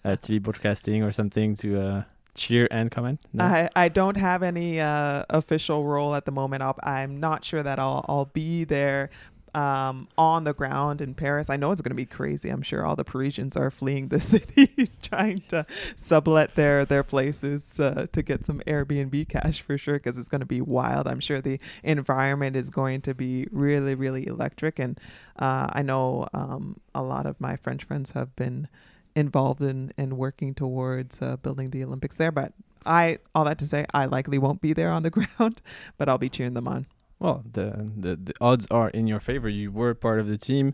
[0.03, 2.03] uh, TV broadcasting or something to uh,
[2.35, 3.43] cheer and comment?" No?
[3.45, 6.63] I, I don't have any uh, official role at the moment.
[6.63, 9.09] I'll, I'm not sure that I'll I'll be there.
[9.53, 11.49] um, on the ground in Paris.
[11.49, 12.47] I know it's going to be crazy.
[12.49, 15.65] I'm sure all the Parisians are fleeing the city, trying to
[15.97, 20.39] sublet their their places uh, to get some Airbnb cash for sure, because it's going
[20.39, 21.05] to be wild.
[21.05, 24.79] I'm sure the environment is going to be really, really electric.
[24.79, 24.97] And
[25.37, 28.69] uh, I know um, a lot of my French friends have been
[29.15, 32.31] involved in in working towards uh, building the Olympics there.
[32.31, 32.53] But
[32.85, 35.61] I, all that to say, I likely won't be there on the ground,
[35.97, 36.87] but I'll be cheering them on.
[37.19, 39.47] Well, the, the the odds are in your favor.
[39.47, 40.73] You were part of the team.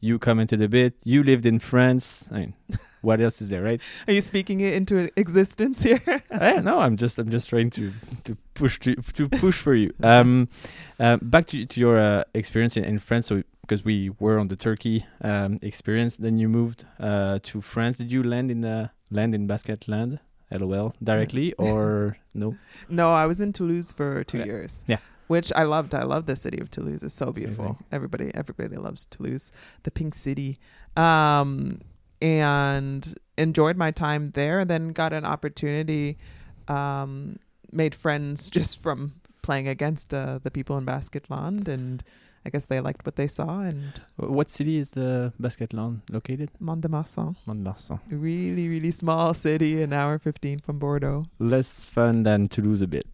[0.00, 0.94] You come into the bit.
[1.04, 2.28] You lived in France.
[2.32, 2.54] I mean,
[3.02, 3.80] what else is there, right?
[4.06, 6.00] Are you speaking it into existence here?
[6.30, 7.92] eh, no, I'm just I'm just trying to
[8.24, 9.92] to push to to push for you.
[10.02, 10.48] Um,
[11.00, 13.26] uh, back to to your uh, experience in, in France.
[13.26, 17.98] So because we were on the Turkey um, experience, then you moved uh, to France.
[17.98, 20.20] Did you land in the land in Basket Landes?
[20.50, 22.56] LOL directly or no?
[22.88, 24.46] No, I was in Toulouse for two Okay.
[24.48, 24.82] years.
[24.86, 24.96] Yeah.
[25.28, 25.94] Which I loved.
[25.94, 27.02] I love the city of Toulouse.
[27.02, 27.64] It's so beautiful.
[27.64, 27.84] amazing.
[27.92, 29.52] Everybody, everybody loves Toulouse,
[29.84, 30.58] the pink city.
[30.96, 31.80] Um,
[32.20, 34.58] and enjoyed my time there.
[34.60, 36.18] And then got an opportunity,
[36.66, 37.38] um,
[37.70, 42.02] made friends just from playing against uh, the people in Basket Landes, and
[42.46, 43.60] I guess they liked what they saw.
[43.60, 46.50] And What city is the Basket Landes located?
[46.60, 48.00] Mont-de-Marsan, Mont-de-Marsan.
[48.10, 51.26] really, really small city, an hour fifteen from Bordeaux.
[51.38, 53.06] Less fun than Toulouse a bit.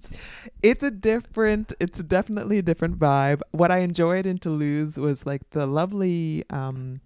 [0.63, 5.43] it's a different it's definitely a different vibe what i enjoyed in toulouse was like
[5.51, 7.01] the lovely um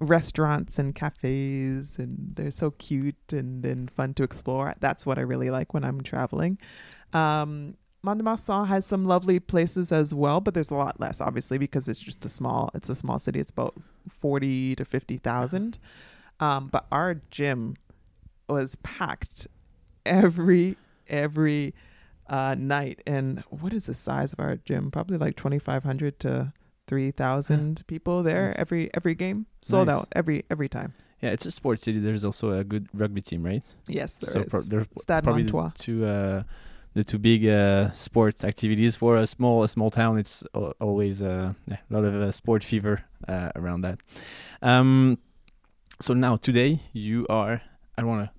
[0.00, 5.20] restaurants and cafes and they're so cute and, and fun to explore that's what i
[5.20, 6.58] really like when i'm traveling
[7.12, 11.86] um Mont-de-Marsan has some lovely places as well, but there's a lot less, obviously, because
[11.88, 12.70] it's just a small.
[12.74, 13.40] It's a small city.
[13.40, 13.74] It's about
[14.08, 15.78] forty to fifty thousand.
[16.40, 17.76] Um, but our gym
[18.48, 19.46] was packed
[20.06, 20.76] every
[21.08, 21.74] every
[22.28, 23.02] uh, night.
[23.06, 24.90] And what is the size of our gym?
[24.90, 26.52] Probably like 2,500 to
[26.86, 28.56] 3,000 people there Nice.
[28.56, 29.46] every every game.
[29.62, 29.96] Sold Nice.
[29.98, 30.94] out every every time.
[31.20, 31.98] Yeah, it's a sports city.
[31.98, 33.74] There's also a good rugby team, right?
[33.86, 34.32] Yes, there is.
[34.32, 35.72] so pro- they're Stade Montois.
[35.76, 36.42] two uh,
[36.94, 40.18] the two big uh, sports activities for a small a small town.
[40.18, 40.42] It's
[40.80, 43.98] always uh, yeah, a lot of uh, sport fever uh, around that.
[44.62, 45.18] Um,
[46.00, 47.62] so now today you are.
[47.96, 48.32] I don't want to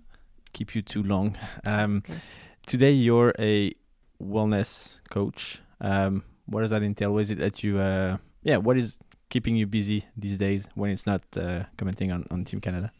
[0.53, 1.37] keep you too long.
[1.65, 2.19] Um, Okay.
[2.65, 3.73] today you're a
[4.21, 5.61] wellness coach.
[5.79, 7.17] Um, what does that entail?
[7.19, 7.79] Is it that you?
[7.79, 8.99] Uh, yeah, what is
[9.29, 12.91] keeping you busy these days when it's not uh, commenting on on Team Canada?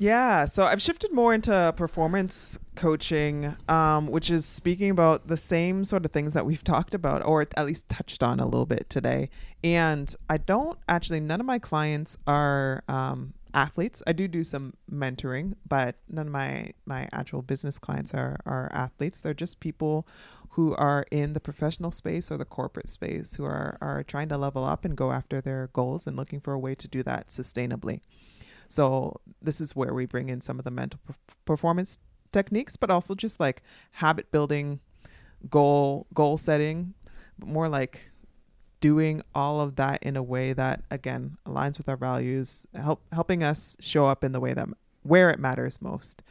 [0.00, 5.84] Yeah, so I've shifted more into performance coaching, um, which is speaking about the same
[5.84, 8.88] sort of things that we've talked about, or at least touched on a little bit
[8.88, 9.28] today.
[9.62, 14.02] And I don't actually, none of my clients are um, athletes.
[14.06, 18.70] I do do some mentoring, but none of my my actual business clients are are
[18.72, 19.20] athletes.
[19.20, 20.08] They're just people
[20.52, 24.38] who are in the professional space or the corporate space who are are trying to
[24.38, 27.28] level up and go after their goals and looking for a way to do that
[27.28, 28.00] sustainably.
[28.70, 31.14] So this is where we bring in some of the mental per-
[31.44, 31.98] performance
[32.32, 33.62] techniques, but also just like
[33.92, 34.78] habit building,
[35.50, 36.94] goal goal setting,
[37.36, 38.12] but more like
[38.80, 43.42] doing all of that in a way that again aligns with our values, help helping
[43.42, 44.68] us show up in the way that
[45.02, 46.22] where it matters most.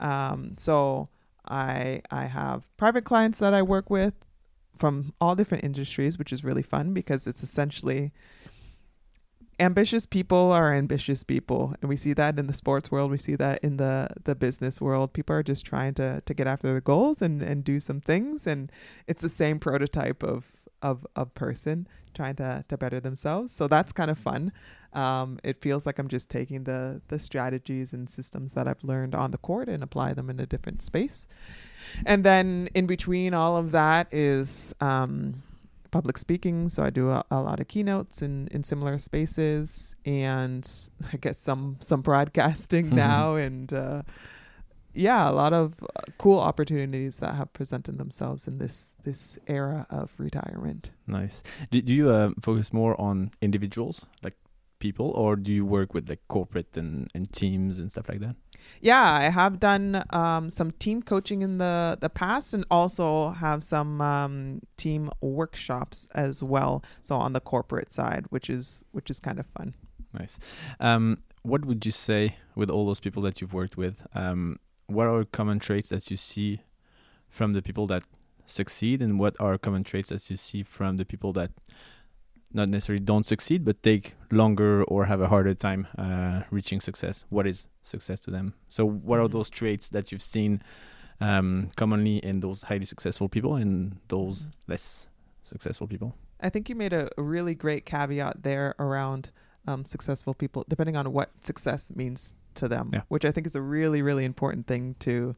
[0.00, 1.10] Um, so
[1.46, 4.14] I I have private clients that I work with
[4.74, 8.10] from all different industries, which is really fun because it's essentially
[9.60, 11.74] ambitious people are ambitious people.
[11.80, 13.10] And we see that in the sports world.
[13.10, 15.12] We see that in the the business world.
[15.12, 18.46] People are just trying to to get after their goals and and do some things.
[18.46, 18.70] And
[19.06, 20.46] it's the same prototype of
[20.82, 23.52] of a person trying to to better themselves.
[23.52, 24.52] So that's kind of fun.
[24.92, 29.12] Um, it feels like i'm just taking the the strategies and systems that i've learned
[29.12, 31.26] on the court and apply them in a different space.
[32.06, 35.42] And then in between all of that is um,
[35.94, 40.62] public speaking so i do a, a lot of keynotes in in similar spaces and
[41.12, 42.96] i guess some some broadcasting Mhm.
[43.10, 44.02] now and uh
[45.06, 45.86] yeah a lot of uh,
[46.18, 51.42] cool opportunities that have presented themselves in this this era of retirement Nice.
[51.70, 54.36] Do, do you uh, focus more on individuals, like
[54.86, 58.36] people, or do you work with like corporate and, and teams and stuff like that?
[58.80, 63.08] yeah i have done um, some team coaching in the the past and also
[63.44, 64.34] have some um,
[64.82, 69.46] team workshops as well so on the corporate side which is which is kind of
[69.58, 69.74] fun
[70.18, 70.38] Nice.
[70.80, 74.06] Um, what would you say with all those people that you've worked with?
[74.14, 76.62] Um, what are common traits that you see
[77.28, 78.04] from the people that
[78.46, 81.50] succeed, and what are common traits that you see from the people that
[82.54, 87.24] not necessarily don't succeed but take longer or have a harder time uh, reaching success?
[87.28, 88.54] What is success to them?
[88.68, 89.32] So, what are Mhm.
[89.32, 90.62] those traits that you've seen
[91.20, 94.52] um, commonly in those highly successful people and those Mhm.
[94.68, 95.08] less
[95.42, 96.14] successful people?
[96.40, 99.30] I think you made a, a really great caveat there around
[99.66, 103.02] um, successful people, depending on what success means to them, Yeah.
[103.08, 105.34] which I think is a really, really important thing to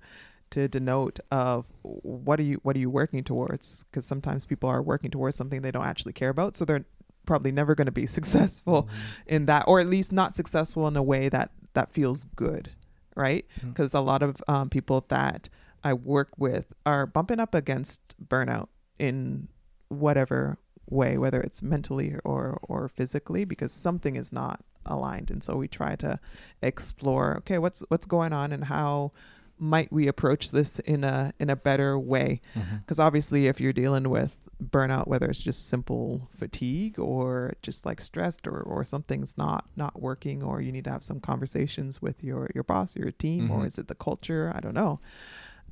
[0.50, 3.84] to denote of what are you what are you working towards?
[3.84, 6.84] Because sometimes people are working towards something they don't actually care about, so they're
[7.26, 9.34] probably never going to be successful Mm-hmm.
[9.34, 12.70] in that, or at least not successful in a way that that feels good,
[13.14, 13.44] right?
[13.62, 15.48] Because a lot of um, people that
[15.84, 18.68] I work with are bumping up against burnout
[18.98, 19.48] in
[19.88, 20.58] whatever
[20.88, 25.30] way, whether it's mentally or or physically, because something is not aligned.
[25.30, 26.18] And so we try to
[26.62, 29.12] explore, okay, what's what's going on and how
[29.58, 32.40] might we approach this in a in a better way?
[32.80, 38.00] Because obviously, if you're dealing with burnout, whether it's just simple fatigue or just like
[38.00, 42.22] stressed or, or something's not not working, or you need to have some conversations with
[42.24, 43.66] your your boss or your team, or Mhm.
[43.66, 44.52] is it the culture?
[44.54, 45.00] I don't know.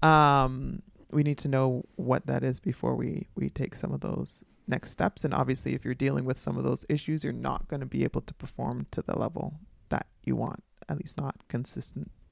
[0.03, 4.43] Um, we need to know what that is before we we take some of those
[4.67, 5.25] next steps.
[5.25, 8.05] And obviously, if you're dealing with some of those issues, you're not going to be
[8.05, 9.61] able to perform to the level
[9.91, 11.37] that you want, at least not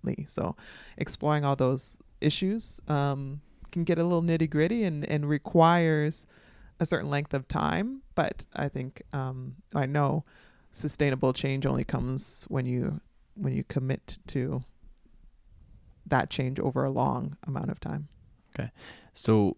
[0.03, 0.26] consistently.
[0.28, 0.57] So,
[0.96, 3.40] exploring all those issues um,
[3.70, 6.26] can get a little nitty gritty and, and requires
[6.80, 8.03] a certain length of time.
[8.14, 10.24] But I think um, I know
[10.72, 13.00] sustainable change only comes when you
[13.34, 14.62] when you commit to
[16.07, 18.09] that change over a long amount of time.
[18.55, 18.70] Okay,
[19.14, 19.57] so,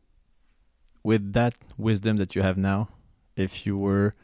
[1.02, 2.88] with that wisdom that you have now,
[3.36, 4.14] if you were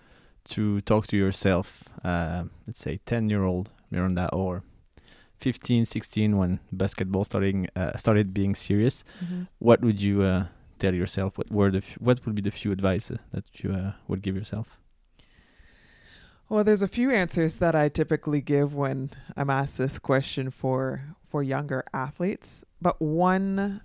[0.45, 4.63] to talk to yourself, uh, let's say 10 year old Miranda or
[5.41, 9.05] 15, 16, when basketball starting uh, started being serious,
[9.59, 10.47] what would you uh,
[10.79, 11.39] tell yourself?
[11.39, 14.23] What were the f- what would be the few advice uh, that you uh, would
[14.23, 14.79] give yourself?
[16.49, 21.03] Well, there's a few answers that I typically give when I'm asked this question for
[21.25, 23.81] for younger athletes, but one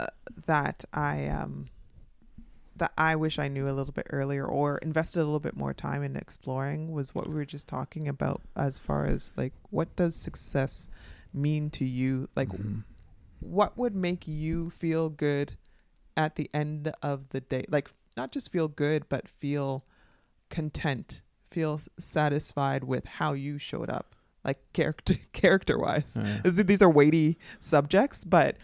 [0.00, 0.06] uh,
[0.46, 1.68] that I um
[2.78, 5.74] that I wish I knew a little bit earlier or invested a little bit more
[5.74, 9.94] time in exploring was what we were just talking about as far as like what
[9.96, 10.88] does success
[11.32, 12.28] mean to you?
[12.34, 12.84] Like Mhm.
[13.40, 15.56] what would make you feel good
[16.16, 19.84] at the end of the day like not just feel good but feel
[20.50, 24.14] content feel satisfied with how you showed up
[24.44, 28.56] like character character wise This- these are weighty subjects but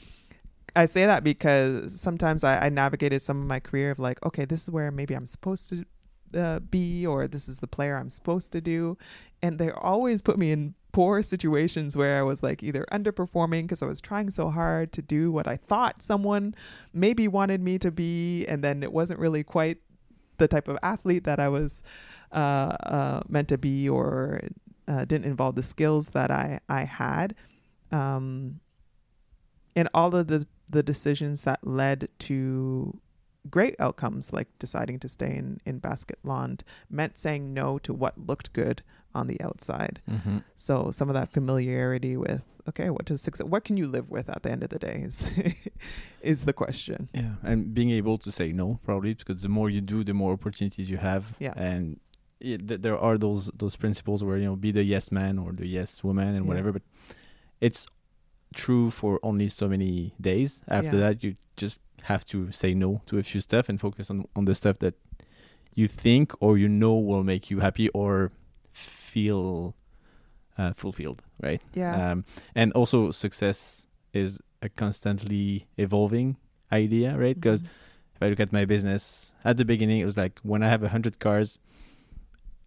[0.77, 4.45] i say that because sometimes I, I navigated some of my career of like okay
[4.45, 5.85] this is where maybe i'm supposed to
[6.35, 8.99] uh, be or this is the player i'm supposed to do.
[9.43, 13.83] And they always put me in poor situations where i was like either underperforming because
[13.83, 16.55] i was trying so hard to do what i thought someone
[16.93, 18.47] maybe wanted me to be.
[18.47, 19.79] And then it wasn't really quite
[20.39, 21.83] the type of athlete that i was
[22.33, 24.41] uh, uh, meant to be or
[24.89, 27.35] uh, didn't involve the skills that I I had,
[27.91, 28.61] um,
[29.77, 32.98] and all of the the decisions that led to
[33.50, 38.14] great outcomes, like deciding to stay in in Basket Landes, meant saying no to what
[38.26, 38.82] looked good
[39.14, 40.00] on the outside.
[40.10, 40.42] mhm.
[40.56, 43.46] So some of that familiarity with okay, what does success?
[43.46, 45.30] What can you live with at the end of the day is
[46.22, 47.08] is the question.
[47.12, 50.32] Yeah, and being able to say no, probably because the more you do, the more
[50.32, 51.34] opportunities you have.
[51.38, 51.52] Yeah.
[51.56, 52.00] and
[52.40, 55.52] it, th- there are those those principles where you know be the yes man or
[55.52, 56.48] the yes woman and Yeah.
[56.48, 56.82] whatever, but
[57.60, 57.86] it's
[58.55, 60.62] true for only so many days.
[60.68, 61.11] After Yeah.
[61.11, 64.44] that, you just have to say no to a few stuff and focus on on
[64.44, 64.94] the stuff that
[65.74, 68.30] you think or you know will make you happy or
[68.72, 69.74] feel
[70.59, 71.61] uh, fulfilled, right?
[71.74, 72.12] Yeah.
[72.12, 72.24] Um,
[72.55, 76.36] and also success is a constantly evolving
[76.72, 77.34] idea, right?
[77.34, 77.68] Because Mhm.
[78.14, 80.82] if I look at my business at the beginning, it was like when I have
[80.84, 81.59] a hundred cars,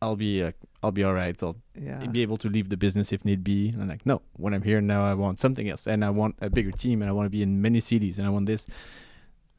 [0.01, 0.51] I'll be uh,
[0.83, 1.41] I'll be all right.
[1.41, 2.05] I'll yeah.
[2.05, 3.69] be able to leave the business if need be.
[3.69, 6.35] And I'm like, no, when I'm here now, I want something else, and I want
[6.41, 8.65] a bigger team, and I want to be in many cities, and I want this.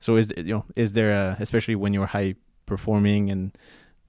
[0.01, 2.35] So is you know is there a, especially when you're high
[2.67, 3.57] performing and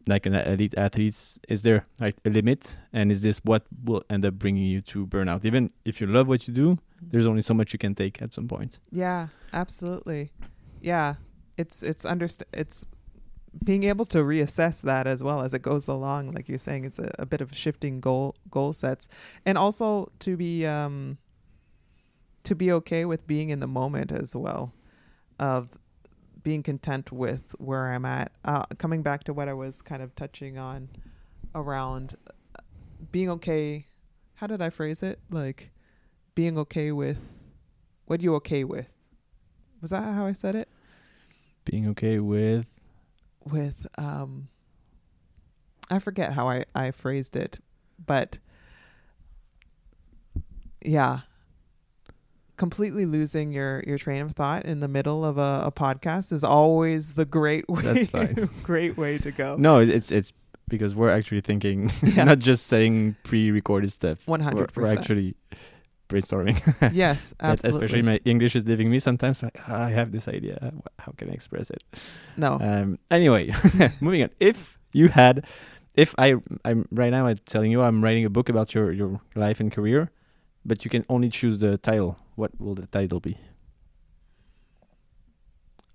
[0.07, 2.77] like an elite athletes, is there like a limit?
[2.93, 5.45] And is this what will end up bringing you to burnout?
[5.45, 8.33] Even if you love what you do, there's only so much you can take at
[8.33, 8.79] some point.
[8.91, 10.31] Yeah, absolutely.
[10.81, 11.15] Yeah,
[11.57, 12.85] it's it's underst- it's
[13.63, 16.31] being able to reassess that as well as it goes along.
[16.31, 19.07] Like you're saying, it's a, a bit of shifting goal goal sets,
[19.45, 21.17] and also to be um
[22.43, 24.73] to be okay with being in the moment as well,
[25.39, 25.69] of
[26.43, 28.31] being content with where I'm at.
[28.45, 30.89] Uh, coming back to what I was kind of touching on
[31.53, 32.61] around uh,
[33.11, 33.85] being okay.
[34.35, 35.19] How did I phrase it?
[35.29, 35.71] Like
[36.33, 37.17] being okay with
[38.05, 38.87] what you okay with.
[39.81, 40.69] Was that how I said it?
[41.65, 42.65] Being okay with
[43.51, 44.47] With um
[45.89, 47.59] I forget how I I phrased it,
[48.05, 48.37] but
[50.83, 51.19] yeah.
[52.57, 56.43] completely losing your your train of thought in the middle of a, a podcast is
[56.43, 57.81] always the great way.
[57.81, 58.49] That's fine.
[58.63, 59.55] great way to go.
[59.57, 60.33] No, it's it's
[60.67, 62.25] because we're actually thinking, Yeah.
[62.25, 64.27] not just saying pre-recorded stuff.
[64.27, 64.99] One We're- hundred We're percent.
[64.99, 65.35] actually
[66.09, 66.57] brainstorming.
[66.93, 67.85] Yes, absolutely.
[67.85, 69.41] especially my English is leaving me sometimes.
[69.43, 70.73] Like, "Ah, I have this idea.
[70.97, 71.83] How can I express it?
[72.35, 72.59] no.
[72.59, 73.53] Um, anyway,
[74.01, 74.29] moving on.
[74.39, 75.45] If you had,
[75.93, 76.35] if I,
[76.65, 79.71] I'm right now, I'm telling you, I'm writing a book about your your life and
[79.71, 80.09] career,
[80.65, 82.17] but you can only choose the title.
[82.35, 83.37] What will the title be?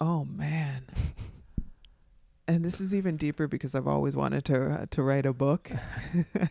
[0.00, 0.86] Oh man.
[2.46, 5.70] And this is even deeper because I've always wanted to uh, to write a book.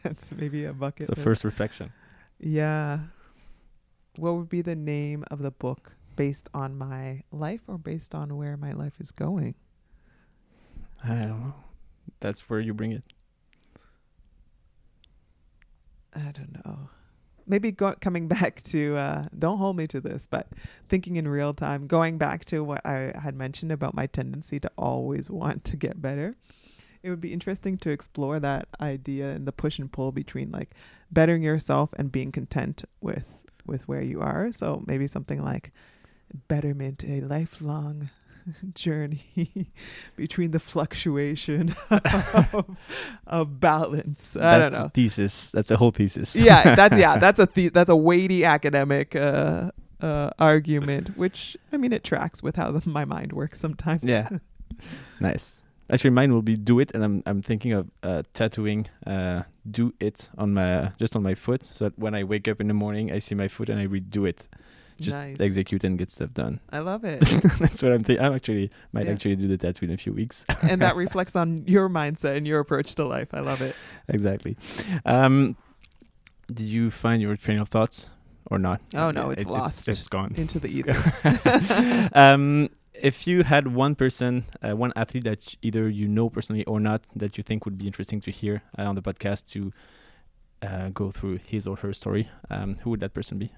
[0.03, 1.05] it's maybe a bucket.
[1.05, 1.93] So first reflection.
[2.39, 2.99] Yeah.
[4.17, 8.37] What would be the name of the book based on my life or based on
[8.37, 9.55] where my life is going?
[11.03, 11.53] I don't know.
[12.19, 13.03] That's where you bring it.
[16.15, 16.89] I don't know.
[17.45, 20.47] Maybe go, coming back to uh, don't hold me to this, but
[20.89, 24.71] thinking in real time, going back to what I had mentioned about my tendency to
[24.77, 26.35] always want to get better.
[27.01, 30.71] It would be interesting to explore that idea and the push and pull between like
[31.11, 34.51] bettering yourself and being content with with where you are.
[34.51, 35.71] So maybe something like
[36.47, 38.09] betterment, a lifelong
[38.73, 39.71] journey
[40.15, 42.77] between the fluctuation of,
[43.27, 44.35] of balance.
[44.35, 45.51] I that's don't know a thesis.
[45.51, 46.35] That's a whole thesis.
[46.35, 51.77] yeah, that's yeah, that's a the, that's a weighty academic uh, uh, argument, which I
[51.77, 54.03] mean it tracks with how the, my mind works sometimes.
[54.03, 54.29] Yeah.
[55.19, 55.62] nice.
[55.93, 59.93] Actually, mine will be do it, and I'm I'm thinking of uh, tattooing uh, do
[59.99, 62.73] it on my just on my foot, so that when I wake up in the
[62.73, 64.47] morning, I see my foot and I redo it,
[64.99, 65.39] just nice.
[65.39, 66.59] execute and get stuff done.
[66.71, 67.19] I love it,
[67.59, 68.25] That's what I'm thinking.
[68.25, 69.11] I'm actually might Yeah.
[69.13, 70.45] actually do the tattoo in a few weeks.
[70.63, 73.29] and that reflects on your mindset and your approach to life.
[73.33, 73.75] I love it.
[74.07, 74.57] exactly.
[75.05, 75.55] Um,
[76.51, 78.09] did you find your train of thoughts
[78.49, 78.81] or not?
[78.95, 79.87] Oh, no, it's it- lost.
[79.87, 80.33] It's, gone.
[80.35, 82.09] Into the ether.
[82.13, 82.69] um,
[83.03, 87.03] if you had one person, uh, one athlete that either you know personally or not,
[87.13, 89.73] that you think would be interesting to hear uh, on the podcast to
[90.63, 93.49] uh, go through his or her story, um, who would that person be?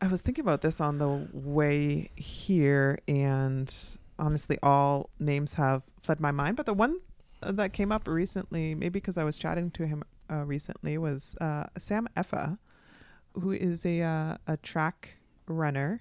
[0.00, 3.72] I was thinking about this on the way here, and
[4.18, 6.56] honestly, all names have fled my mind.
[6.56, 7.00] But the one
[7.42, 11.36] uh, that came up recently, maybe because I was chatting to him uh, recently, was
[11.38, 12.56] uh, Sam Effah,
[13.34, 15.16] who is a uh, a track
[15.46, 16.00] runner.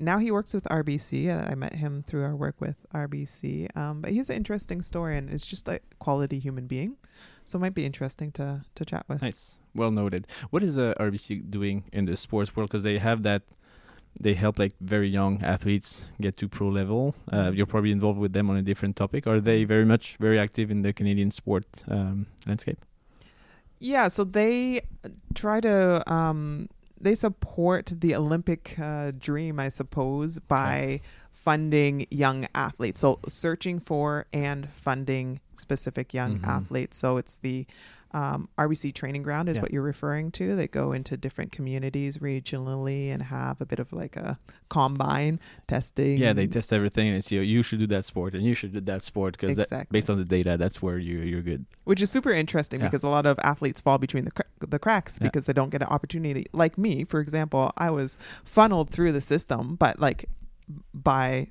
[0.00, 1.28] Now he works with RBC.
[1.28, 3.76] Uh, I met him through our work with RBC.
[3.76, 6.96] Um, but he's an interesting story and is just a quality human being.
[7.44, 9.20] So it might be interesting to to chat with.
[9.22, 10.26] Nice, well noted.
[10.50, 12.70] What is uh, RBC doing in the sports world?
[12.70, 13.42] Because they have that,
[14.18, 17.14] they help like very young athletes get to pro level.
[17.30, 19.26] Uh, you're probably involved with them on a different topic.
[19.26, 22.78] Are they very much very active in the Canadian sport um, landscape?
[23.80, 24.82] Yeah, so they
[25.34, 26.68] try to um,
[27.00, 31.00] they support the Olympic uh, dream, I suppose, by
[31.32, 33.00] funding young athletes.
[33.00, 36.46] So searching for and funding specific young Mhm.
[36.46, 36.98] athletes.
[36.98, 37.66] So it's the
[38.12, 39.62] um, RBC training ground is Yeah.
[39.62, 40.56] what you're referring to.
[40.56, 44.38] They go into different communities regionally and have a bit of like a
[44.68, 45.38] combine
[45.68, 46.18] testing.
[46.18, 48.80] Yeah, they test everything and see you should do that sport and you should do
[48.80, 49.86] that sport because Exactly.
[49.92, 51.66] based on the data, that's where you you're good.
[51.84, 52.86] which is super interesting Yeah.
[52.86, 54.32] because a lot of athletes fall between the
[54.66, 55.26] the cracks Yeah.
[55.28, 56.46] because they don't get an opportunity.
[56.52, 60.26] Like me, for example, I was funneled through the system, but like
[60.92, 61.50] by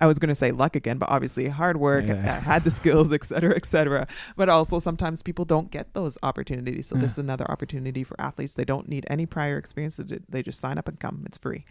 [0.00, 2.06] I was going to say luck again, but obviously hard work.
[2.06, 2.16] Yeah.
[2.16, 4.06] I had the skills, et cetera, et cetera.
[4.36, 6.88] But also sometimes people don't get those opportunities.
[6.88, 7.02] So Yeah.
[7.02, 8.54] this is another opportunity for athletes.
[8.54, 9.98] They don't need any prior experience.
[10.28, 11.22] They just sign up and come.
[11.24, 11.64] It's free.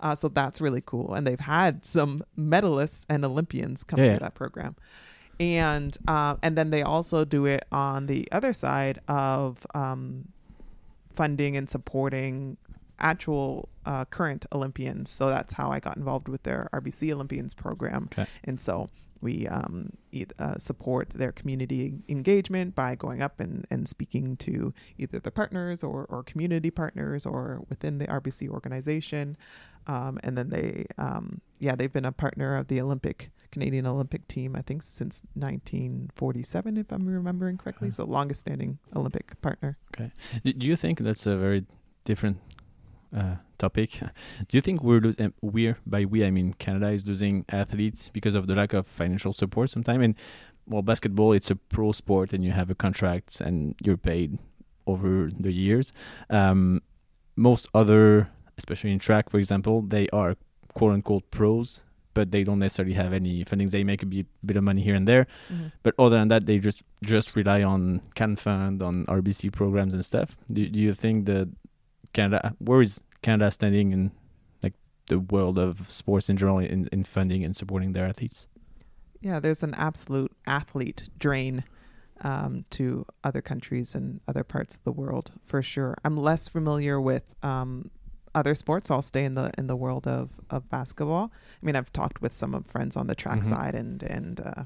[0.00, 1.12] Uh, so that's really cool.
[1.14, 4.76] And they've had some medalists and Olympians come Yeah, through that program
[5.38, 10.28] and uh, and then they also do it on the other side of um,
[11.12, 12.56] funding and supporting
[12.98, 15.10] actual uh, current Olympians.
[15.10, 18.26] So that's how I got involved with their RBC Olympians program, Okay.
[18.44, 18.88] and so
[19.22, 19.90] we um,
[20.38, 25.82] uh, support their community engagement by going up and, and speaking to either the partners
[25.82, 29.36] or, or community partners or within the RBC organization.
[29.86, 34.28] Um, and then they, um, yeah, they've been a partner of the Olympic Canadian Olympic
[34.28, 37.88] team, I think, since 1947, if I'm remembering correctly.
[37.88, 37.94] Okay.
[37.94, 39.78] So longest standing Olympic partner.
[40.44, 41.64] Do, do you think that's a very
[42.04, 42.38] different
[43.16, 44.00] uh, topic?
[44.48, 45.32] Do you think we're losing?
[45.40, 49.32] We're by we I mean Canada is losing athletes because of the lack of financial
[49.32, 49.70] support.
[49.70, 50.14] Sometimes, and
[50.66, 54.38] well, basketball it's a pro sport, and you have a contract and you're paid
[54.86, 55.92] over the years.
[56.30, 56.82] Um,
[57.34, 60.36] most other, especially in track, for example, they are
[60.74, 61.84] quote unquote pros.
[62.14, 63.72] But they don't necessarily have any fundings.
[63.72, 65.26] They make a bit, bit of money here and there,
[65.82, 70.02] but other than that, they just just rely on Can Fund, on RBC programs and
[70.02, 70.34] stuff.
[70.50, 71.50] Do, do you think that
[72.14, 74.12] Canada, where is Canada standing in
[74.62, 74.74] like
[75.08, 78.48] the world of sports in general in, in funding and supporting their athletes?
[79.20, 81.64] Yeah, there's an absolute athlete drain
[82.22, 85.96] um, to other countries and other parts of the world for sure.
[86.04, 87.90] I'm less familiar with um,
[88.34, 88.90] other sports.
[88.90, 91.32] I'll stay in the in the world of, of basketball.
[91.60, 93.44] I mean, I've talked with some of friends on the track Mhm.
[93.52, 94.64] side and and uh,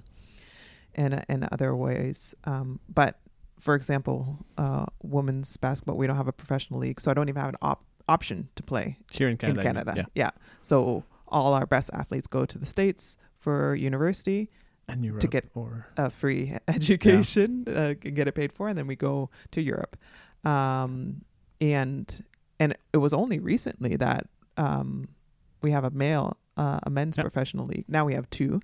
[0.95, 2.35] and in other ways.
[2.45, 3.13] Um, but
[3.59, 7.41] for example, uh, women's basketball, we don't have a professional league, so I don't even
[7.41, 9.61] have an op- option to play Here in Canada.
[9.61, 10.07] in Canada.
[10.15, 10.31] Yeah.
[10.63, 14.51] So all our best athletes go to the states for university,
[14.89, 18.97] And Europe get- or a free education, uh, get it paid for, and then we
[18.97, 19.97] go to Europe.
[20.45, 21.23] Um,
[21.61, 22.07] and
[22.59, 25.09] and it was only recently that um,
[25.63, 27.85] we have a male, uh, a men's professional league.
[27.89, 28.61] Now we have two,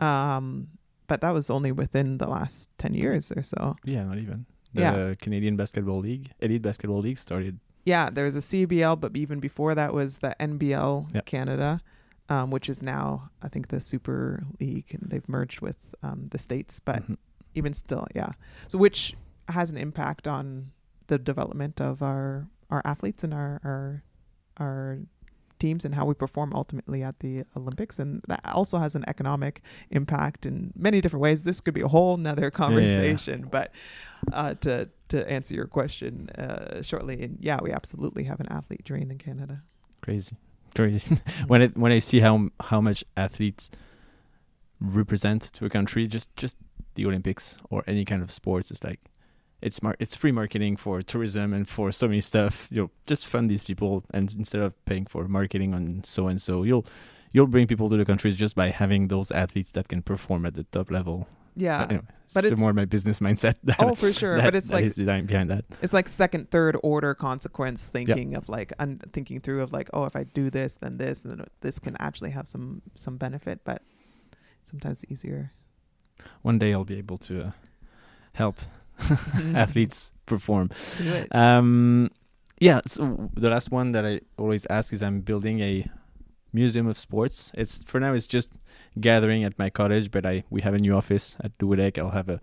[0.00, 0.68] um,
[1.06, 3.76] but that was only within the last ten years or so.
[3.84, 4.46] yeah, not even.
[4.74, 5.14] The Yeah.
[5.20, 9.74] Canadian Basketball League, Elite Basketball League started Yeah, there was a CBL, but even before
[9.74, 11.24] that was the NBL Yep.
[11.26, 11.80] Canada,
[12.28, 16.38] um, which is now I think the Super League, and they've merged with um, the
[16.38, 16.80] states.
[16.80, 17.16] But Mhm.
[17.54, 18.32] even still, yeah.
[18.68, 19.16] So which
[19.48, 20.72] has an impact on
[21.08, 24.02] the development of our our athletes and our our
[24.58, 24.98] our
[25.60, 29.62] teams and how we perform ultimately at the Olympics, and that also has an economic
[29.90, 31.44] impact in many different ways.
[31.44, 33.72] This could be a whole nother conversation, but
[34.32, 38.84] uh, to to answer your question uh, shortly, and yeah, we absolutely have an athlete
[38.84, 39.62] drain in Canada.
[40.00, 40.36] crazy,
[40.74, 41.18] crazy.
[41.46, 43.70] when it when I see how how much athletes
[44.80, 46.56] represent to a country, just just
[46.94, 49.00] the Olympics or any kind of sports, it's like
[49.62, 52.68] it's mar- it's free marketing for tourism and for so many stuff.
[52.70, 56.40] You know, just fund these people, and instead of paying for marketing on so and
[56.40, 56.86] so, you'll
[57.32, 60.54] you'll bring people to the countries just by having those athletes that can perform at
[60.54, 61.26] the top level.
[61.56, 61.78] Yeah.
[61.80, 63.54] But anyway, it's but it's- more my business mindset.
[63.64, 64.36] That, oh, for sure.
[64.36, 65.64] that- but it's like behind, behind that.
[65.82, 70.04] it's like second, third order consequence thinking of like un- thinking through of like, oh,
[70.04, 73.60] if I do this, then this, and then this can actually have some some benefit,
[73.64, 73.82] but
[74.64, 75.52] sometimes easier.
[76.42, 77.50] One day I'll be able to uh,
[78.34, 78.58] help
[79.54, 80.70] athletes perform.
[81.32, 82.10] Um,
[82.60, 82.80] yeah.
[82.86, 85.90] So the last one that I always ask is I'm building a
[86.52, 87.52] museum of sports.
[87.54, 88.52] It's for now it's just
[89.00, 91.98] gathering at my cottage, but I we have a new office at Duodec.
[91.98, 92.40] I'll have a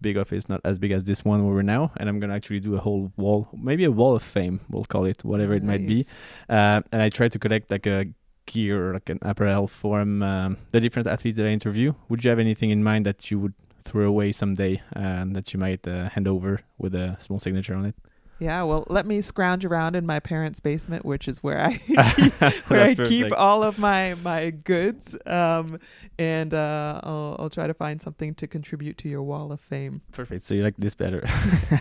[0.00, 2.60] big office, not as big as this one where we're now, and I'm gonna actually
[2.60, 5.86] do a whole wall, maybe a wall of fame, we'll call it, whatever it might
[5.86, 6.04] be.
[6.48, 8.06] Uh, and I try to collect like a
[8.46, 11.94] gear, like an apparel from um, the different athletes that I interview.
[12.08, 13.54] Would you have anything in mind that you would
[13.84, 17.86] throw away someday um, that you might uh, hand over with a small signature on
[17.86, 17.94] it?
[18.40, 21.72] Yeah, well, let me scrounge around in my parents' basement, which is where I
[22.68, 25.80] where I keep all of my my goods, um,
[26.18, 30.02] and uh, I'll I'll try to find something to contribute to your wall of fame.
[30.12, 30.42] Perfect.
[30.42, 31.26] So you like this better.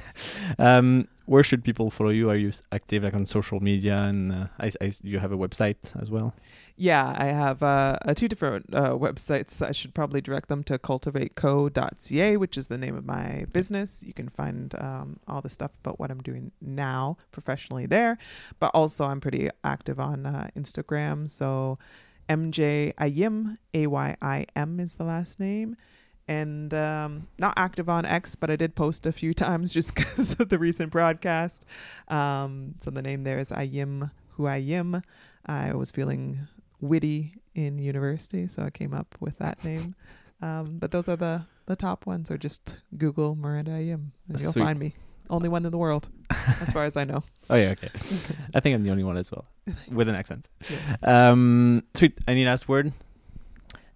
[0.60, 2.30] um, where should people follow you?
[2.30, 3.98] Are you s- active like on social media?
[4.00, 6.34] And uh, I, I, you have a website as well.
[6.78, 9.62] Yeah, I have uh, uh, two different uh, websites.
[9.62, 14.04] I should probably direct them to cultivateco.ca, which is the name of my business.
[14.04, 18.18] You can find um, all the stuff about what I'm doing now professionally there.
[18.60, 21.30] But also, I'm pretty active on uh, Instagram.
[21.30, 21.78] So,
[22.30, 25.76] MJ Ayim, A Y I M is the last name.
[26.28, 30.38] And um, not active on X, but I did post a few times just because
[30.40, 31.66] of the recent broadcast.
[32.10, 35.04] Um, so the name there is Ayim Who I Ayim.
[35.46, 36.48] I was feeling
[36.82, 39.96] witty in university, so I came up with that name.
[40.40, 44.52] Um, but those are the the top ones, or just Google Miranda Ayim, and you'll
[44.52, 44.62] Sweet.
[44.62, 44.94] find me.
[45.32, 46.10] Only one in the world,
[46.62, 47.24] as far as I know.
[47.50, 47.90] Oh yeah, okay.
[48.54, 49.46] I think I'm the only one as well
[49.90, 50.48] with an accent.
[50.70, 51.02] Yes.
[51.02, 52.20] Um, sweet.
[52.28, 52.94] Any last word?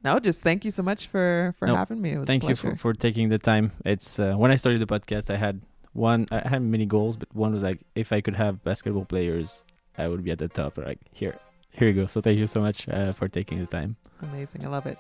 [0.04, 2.14] No, just thank you so much for for No, having me.
[2.14, 3.72] It was Thank a you for, for taking the time.
[3.86, 5.62] It's uh, when I started the podcast, I had
[5.94, 6.26] one.
[6.32, 9.64] I had many goals, but one was like if I could have basketball players,
[9.98, 10.78] I would be at the top.
[10.78, 11.38] Like here,
[11.70, 12.08] here you go.
[12.08, 13.96] So thank you so much uh, for taking the time.
[14.24, 14.98] Amazing, I love it.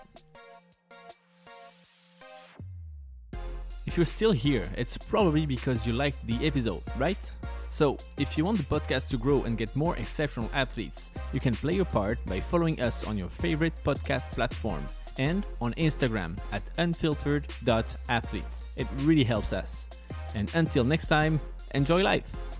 [3.88, 7.18] If you're still here, it's probably because you liked the episode, right?
[7.72, 11.55] So, if you want the podcast to grow and get more exceptional athletes, you can
[11.55, 14.86] play your part by following us on your favorite podcast platform
[15.17, 18.74] and on Instagram at unfiltered.athletes.
[18.78, 19.89] It really helps us.
[20.36, 21.39] And until next time,
[21.74, 22.51] enjoy life!